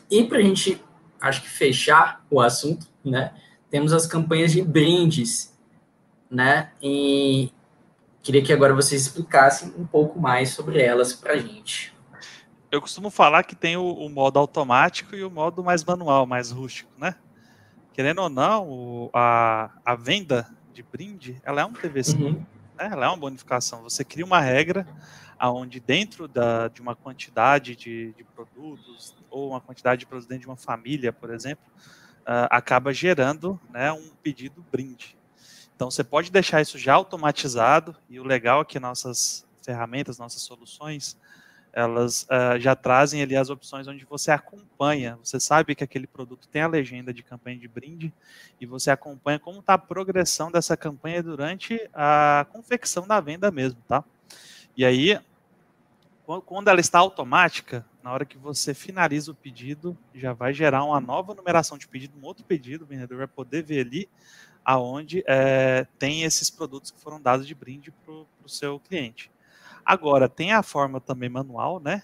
[0.09, 0.81] e para a gente,
[1.21, 3.33] acho que fechar o assunto, né?
[3.69, 5.55] Temos as campanhas de brindes,
[6.29, 6.71] né?
[6.81, 7.51] E
[8.23, 11.93] queria que agora vocês explicassem um pouco mais sobre elas para a gente.
[12.71, 16.49] Eu costumo falar que tem o, o, modo automático e o modo mais manual, mais
[16.49, 17.13] rústico, né?
[17.93, 22.17] Querendo ou não, o, a, a venda de brinde, ela é um TVC.
[22.17, 22.45] Uhum.
[22.77, 22.89] né?
[22.91, 23.83] ela é uma bonificação.
[23.83, 24.85] Você cria uma regra
[25.37, 30.41] aonde dentro da, de uma quantidade de, de, produtos ou uma quantidade de produtos dentro
[30.41, 31.65] de uma família, por exemplo,
[32.21, 35.17] uh, acaba gerando né, um pedido brinde.
[35.75, 40.41] Então você pode deixar isso já automatizado e o legal é que nossas ferramentas, nossas
[40.41, 41.17] soluções,
[41.73, 46.47] elas uh, já trazem ali as opções onde você acompanha, você sabe que aquele produto
[46.47, 48.13] tem a legenda de campanha de brinde
[48.61, 53.81] e você acompanha como está a progressão dessa campanha durante a confecção da venda mesmo,
[53.87, 54.03] tá?
[54.77, 55.19] E aí,
[56.45, 61.01] quando ela está automática, na hora que você finaliza o pedido, já vai gerar uma
[61.01, 64.09] nova numeração de pedido, um outro pedido, o vendedor vai poder ver ali
[64.63, 69.31] aonde é, tem esses produtos que foram dados de brinde para o seu cliente.
[69.85, 72.03] Agora, tem a forma também manual, né?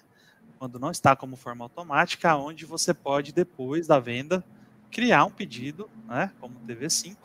[0.57, 4.43] Quando não está como forma automática, onde você pode, depois da venda,
[4.91, 6.32] criar um pedido, né?
[6.39, 7.15] Como TV5.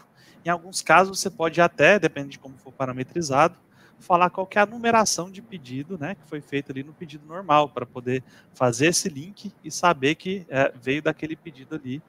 [0.45, 3.57] Em alguns casos, você pode até, depende de como for parametrizado,
[3.99, 6.15] falar qual é a numeração de pedido, né?
[6.15, 10.47] Que foi feito ali no pedido normal, para poder fazer esse link e saber que
[10.49, 12.03] é, veio daquele pedido ali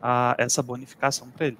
[0.00, 1.58] a, essa bonificação para ele.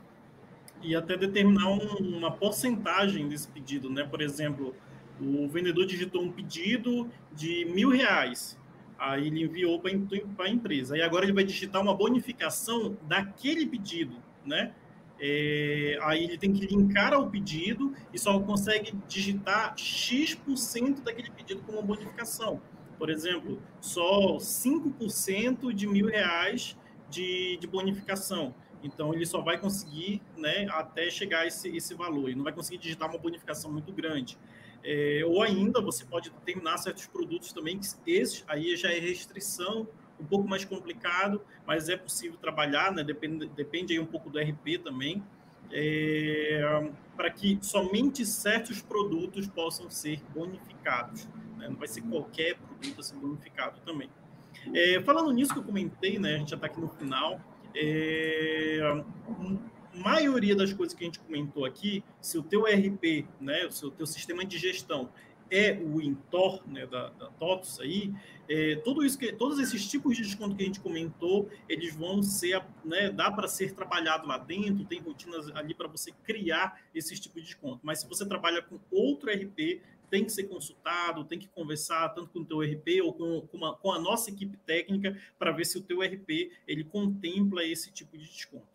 [0.82, 4.04] E até determinar um, uma porcentagem desse pedido, né?
[4.04, 4.74] Por exemplo,
[5.20, 8.58] o vendedor digitou um pedido de mil reais.
[8.98, 10.94] Aí ele enviou para a empresa.
[10.94, 14.74] Aí agora ele vai digitar uma bonificação daquele pedido, né?
[15.22, 21.60] É, aí ele tem que linkar ao pedido e só consegue digitar X% daquele pedido
[21.62, 22.60] como bonificação.
[22.98, 26.76] Por exemplo, só 5% de mil reais
[27.10, 28.54] de, de bonificação.
[28.82, 32.28] Então ele só vai conseguir né, até chegar a esse, esse valor.
[32.28, 34.38] Ele não vai conseguir digitar uma bonificação muito grande.
[34.82, 39.86] É, ou ainda você pode determinar certos produtos também, que esses aí já é restrição,
[40.18, 43.02] um pouco mais complicado, mas é possível trabalhar, né?
[43.02, 45.22] depende, depende aí um pouco do RP também,
[45.72, 51.26] é, para que somente certos produtos possam ser bonificados.
[51.56, 51.68] Né?
[51.68, 54.10] Não vai ser qualquer produto a ser bonificado também.
[54.74, 56.34] É, falando nisso que eu comentei, né?
[56.34, 57.40] a gente já está aqui no final,
[57.74, 58.80] é,
[60.00, 64.06] maioria das coisas que a gente comentou aqui, se o teu RP, né, o teu
[64.06, 65.10] sistema de gestão
[65.50, 68.12] é o Intor, né, da, da TOTUS aí,
[68.48, 72.22] é, tudo isso que, todos esses tipos de desconto que a gente comentou, eles vão
[72.22, 77.18] ser, né, dá para ser trabalhado lá dentro, tem rotinas ali para você criar esses
[77.18, 77.80] tipos de desconto.
[77.82, 82.30] Mas se você trabalha com outro RP, tem que ser consultado, tem que conversar tanto
[82.30, 85.64] com o teu RP ou com, com, uma, com a nossa equipe técnica para ver
[85.64, 88.66] se o teu RP ele contempla esse tipo de desconto.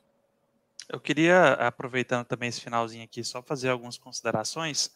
[0.89, 4.91] Eu queria, aproveitando também esse finalzinho aqui, só fazer algumas considerações.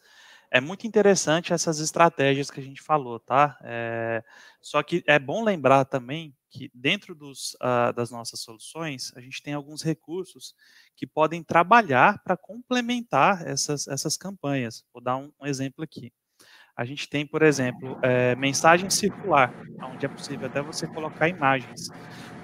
[0.50, 3.56] É muito interessante essas estratégias que a gente falou, tá?
[3.62, 4.22] É,
[4.60, 9.40] só que é bom lembrar também que dentro dos, uh, das nossas soluções, a gente
[9.42, 10.54] tem alguns recursos
[10.96, 14.84] que podem trabalhar para complementar essas, essas campanhas.
[14.92, 16.12] Vou dar um, um exemplo aqui.
[16.76, 21.88] A gente tem, por exemplo, é, mensagem circular, onde é possível até você colocar imagens.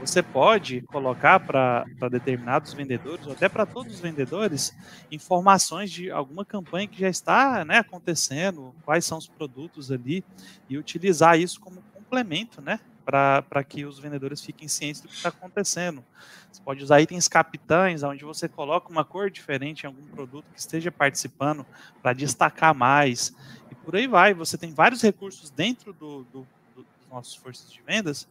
[0.00, 4.76] Você pode colocar para determinados vendedores, ou até para todos os vendedores,
[5.10, 10.22] informações de alguma campanha que já está né, acontecendo, quais são os produtos ali,
[10.68, 12.78] e utilizar isso como complemento, né?
[13.04, 16.04] Para que os vendedores fiquem cientes do que está acontecendo.
[16.50, 20.58] Você pode usar itens capitães, onde você coloca uma cor diferente em algum produto que
[20.58, 21.64] esteja participando
[22.02, 23.34] para destacar mais.
[23.70, 24.34] E por aí vai.
[24.34, 28.28] Você tem vários recursos dentro do, do, do, dos nossos forças de vendas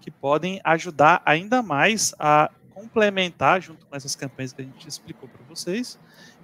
[0.00, 5.28] que podem ajudar ainda mais a complementar junto com essas campanhas que a gente explicou
[5.28, 5.98] para vocês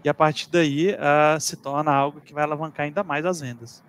[0.04, 3.82] e a partir daí uh, se torna algo que vai alavancar ainda mais as vendas.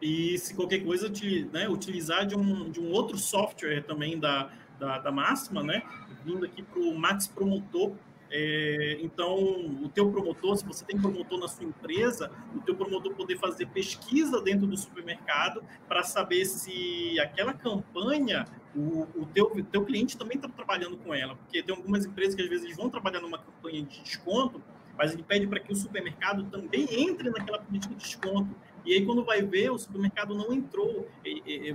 [0.00, 1.10] E se qualquer coisa
[1.52, 5.82] né, utilizar de um, de um outro software também da, da, da Máxima, né,
[6.24, 7.92] vindo aqui para o Max Promotor,
[8.38, 9.34] é, então,
[9.82, 13.64] o teu promotor, se você tem promotor na sua empresa, o teu promotor poder fazer
[13.68, 20.36] pesquisa dentro do supermercado para saber se aquela campanha, o, o teu, teu cliente também
[20.36, 21.34] está trabalhando com ela.
[21.34, 24.62] Porque tem algumas empresas que às vezes vão trabalhar numa campanha de desconto,
[24.98, 28.54] mas ele pede para que o supermercado também entre naquela política de desconto.
[28.84, 31.08] E aí, quando vai ver, o supermercado não entrou.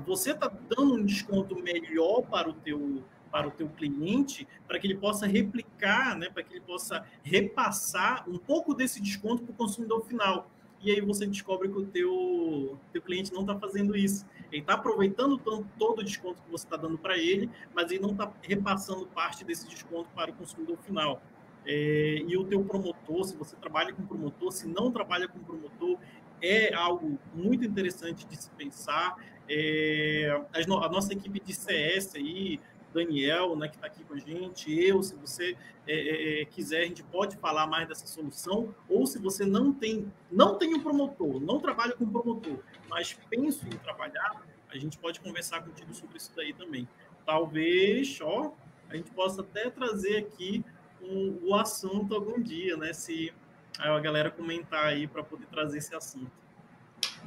[0.05, 4.87] Você está dando um desconto melhor para o teu para o teu cliente, para que
[4.87, 9.55] ele possa replicar, né, para que ele possa repassar um pouco desse desconto para o
[9.55, 10.49] consumidor final.
[10.83, 14.25] E aí você descobre que o teu, teu cliente não está fazendo isso.
[14.51, 18.01] Ele está aproveitando todo, todo o desconto que você está dando para ele, mas ele
[18.01, 21.21] não está repassando parte desse desconto para o consumidor final.
[21.65, 25.99] É, e o teu promotor, se você trabalha com promotor, se não trabalha com promotor,
[26.41, 29.15] é algo muito interessante de se pensar.
[29.47, 32.59] É, a nossa equipe de CS aí,
[32.93, 36.81] Daniel, né, que está aqui com a gente, eu, se você é, é, é, quiser,
[36.81, 40.79] a gente pode falar mais dessa solução, ou se você não tem, não tem um
[40.79, 46.17] promotor, não trabalha com promotor, mas penso em trabalhar, a gente pode conversar contigo sobre
[46.17, 46.87] isso daí também.
[47.25, 48.53] Talvez, ó,
[48.89, 50.63] a gente possa até trazer aqui
[51.01, 52.93] o, o assunto algum dia, né?
[52.93, 53.33] Se
[53.77, 56.31] a galera comentar aí para poder trazer esse assunto.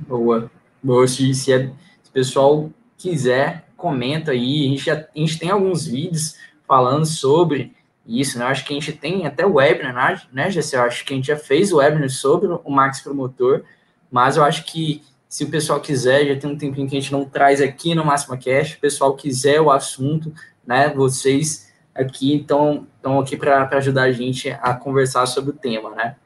[0.01, 0.51] Boa.
[0.83, 1.07] Boa.
[1.07, 1.69] Se, se, é,
[2.03, 2.71] se o pessoal
[3.05, 4.67] quiser, comenta aí.
[4.67, 6.37] A gente, já, a gente tem alguns vídeos
[6.67, 7.75] falando sobre
[8.07, 8.47] isso, né?
[8.47, 10.75] Acho que a gente tem até webinar, né, né Jesse?
[10.75, 13.63] Eu acho que a gente já fez o webinar sobre o Max Promotor,
[14.11, 17.13] mas eu acho que se o pessoal quiser, já tem um tempinho que a gente
[17.13, 20.33] não traz aqui no Máxima Cash, o pessoal quiser o assunto,
[20.67, 20.89] né?
[20.89, 22.87] Vocês aqui estão
[23.21, 26.17] aqui para ajudar a gente a conversar sobre o tema, né?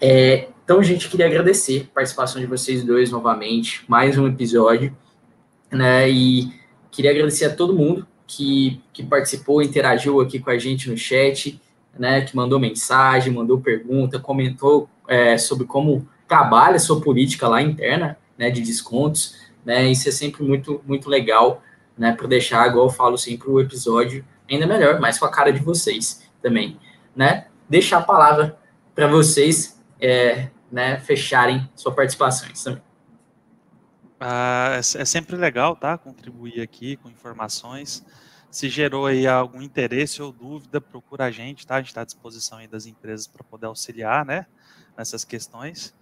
[0.00, 4.94] É, então, gente, queria agradecer a participação de vocês dois novamente, mais um episódio,
[5.72, 6.10] né?
[6.10, 6.52] E
[6.90, 11.58] queria agradecer a todo mundo que, que participou, interagiu aqui com a gente no chat,
[11.98, 12.20] né?
[12.20, 18.18] Que mandou mensagem, mandou pergunta, comentou é, sobre como trabalha a sua política lá interna,
[18.36, 18.50] né?
[18.50, 19.90] De descontos, né?
[19.90, 21.62] Isso é sempre muito, muito legal,
[21.96, 22.12] né?
[22.12, 25.60] Para deixar, igual eu falo sempre, o episódio ainda melhor, mais com a cara de
[25.60, 26.76] vocês também,
[27.16, 27.46] né?
[27.70, 28.58] Deixar a palavra
[28.94, 32.82] para vocês é, né, fecharem sua participação também.
[34.20, 35.96] Ah, é, é sempre legal, tá?
[35.96, 38.04] Contribuir aqui com informações.
[38.50, 41.76] Se gerou aí algum interesse ou dúvida, procura a gente, tá?
[41.76, 44.46] A gente está à disposição aí das empresas para poder auxiliar, né?
[44.96, 45.94] Nessas questões.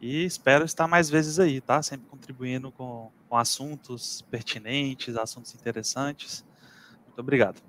[0.00, 1.82] E espero estar mais vezes aí, tá?
[1.82, 6.44] Sempre contribuindo com, com assuntos pertinentes, assuntos interessantes.
[7.06, 7.60] Muito obrigado.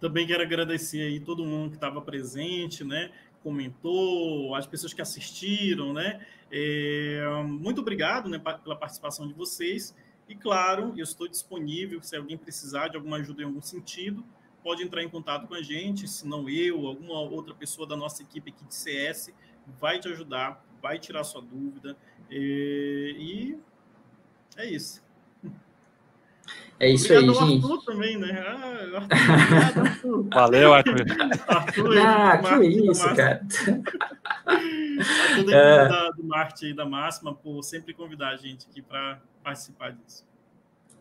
[0.00, 3.10] Também quero agradecer aí todo mundo que estava presente, né?
[3.48, 6.20] Comentou, as pessoas que assistiram, né?
[6.52, 9.96] É, muito obrigado né, pela participação de vocês.
[10.28, 14.22] E claro, eu estou disponível se alguém precisar de alguma ajuda em algum sentido,
[14.62, 18.22] pode entrar em contato com a gente, se não eu, alguma outra pessoa da nossa
[18.22, 19.32] equipe aqui de CS
[19.80, 21.96] vai te ajudar, vai tirar sua dúvida.
[22.30, 23.58] É, e
[24.58, 25.02] é isso.
[26.80, 27.64] É isso obrigado aí, gente.
[27.64, 28.44] Arthur também, né?
[28.46, 28.98] Ah,
[29.80, 31.06] Arthur, Valeu, Arthur.
[31.48, 33.42] Arthur ah, que isso, cara.
[34.46, 35.88] a toda a é...
[35.88, 40.24] da, do marketing da Máxima por sempre convidar a gente aqui para participar disso.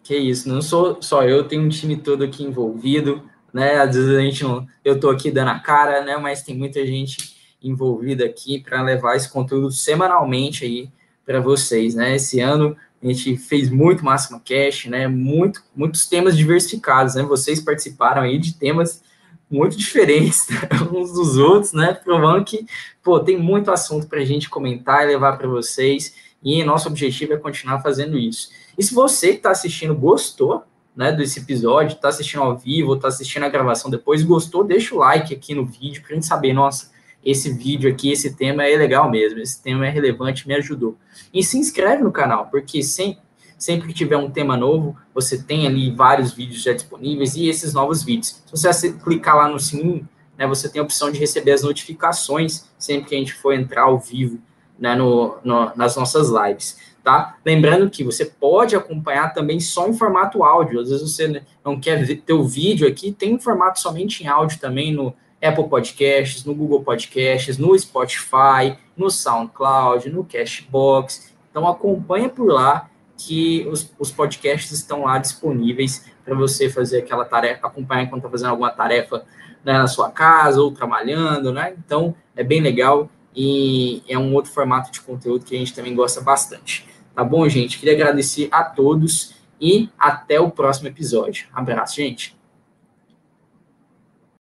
[0.04, 3.76] Que isso, não sou só eu, tenho um time todo aqui envolvido, né?
[3.76, 6.18] Às vezes a gente não, eu tô aqui dando a cara, né?
[6.18, 10.90] Mas tem muita gente envolvida aqui para levar esse conteúdo semanalmente aí
[11.26, 12.16] para vocês, né?
[12.16, 15.08] Esse ano a gente fez muito Máxima Cash, né?
[15.08, 17.24] Muito, muitos temas diversificados, né?
[17.24, 19.04] Vocês participaram aí de temas
[19.50, 20.48] muito diferentes
[20.92, 21.94] uns dos outros, né?
[21.94, 22.66] Provando que,
[23.04, 26.16] pô, tem muito assunto para a gente comentar e levar para vocês.
[26.44, 28.50] E nosso objetivo é continuar fazendo isso.
[28.78, 30.64] E se você que está assistindo gostou,
[30.96, 34.98] né, desse episódio, está assistindo ao vivo, está assistindo a gravação depois, gostou, deixa o
[34.98, 36.90] like aqui no vídeo para a gente saber, nossa,
[37.30, 40.98] esse vídeo aqui, esse tema é legal mesmo, esse tema é relevante, me ajudou.
[41.34, 45.92] E se inscreve no canal, porque sempre, que tiver um tema novo, você tem ali
[45.92, 48.42] vários vídeos já disponíveis e esses novos vídeos.
[48.54, 50.08] Se você clicar lá no sininho,
[50.38, 53.84] né, você tem a opção de receber as notificações sempre que a gente for entrar
[53.84, 54.40] ao vivo
[54.80, 56.78] né, no, no, nas nossas lives.
[57.04, 57.36] Tá?
[57.46, 60.80] Lembrando que você pode acompanhar também só em formato áudio.
[60.80, 64.60] Às vezes você não quer ter o vídeo aqui, tem um formato somente em áudio
[64.60, 71.34] também no Apple Podcasts, no Google Podcasts, no Spotify, no SoundCloud, no Cashbox.
[71.50, 77.26] Então acompanha por lá que os, os podcasts estão lá disponíveis para você fazer aquela
[77.26, 79.26] tarefa, acompanhar enquanto está fazendo alguma tarefa
[79.64, 81.74] né, na sua casa ou trabalhando, né?
[81.78, 85.96] Então é bem legal e é um outro formato de conteúdo que a gente também
[85.96, 86.88] gosta bastante.
[87.16, 87.80] Tá bom, gente?
[87.80, 91.48] Queria agradecer a todos e até o próximo episódio.
[91.54, 92.37] Abraço, gente.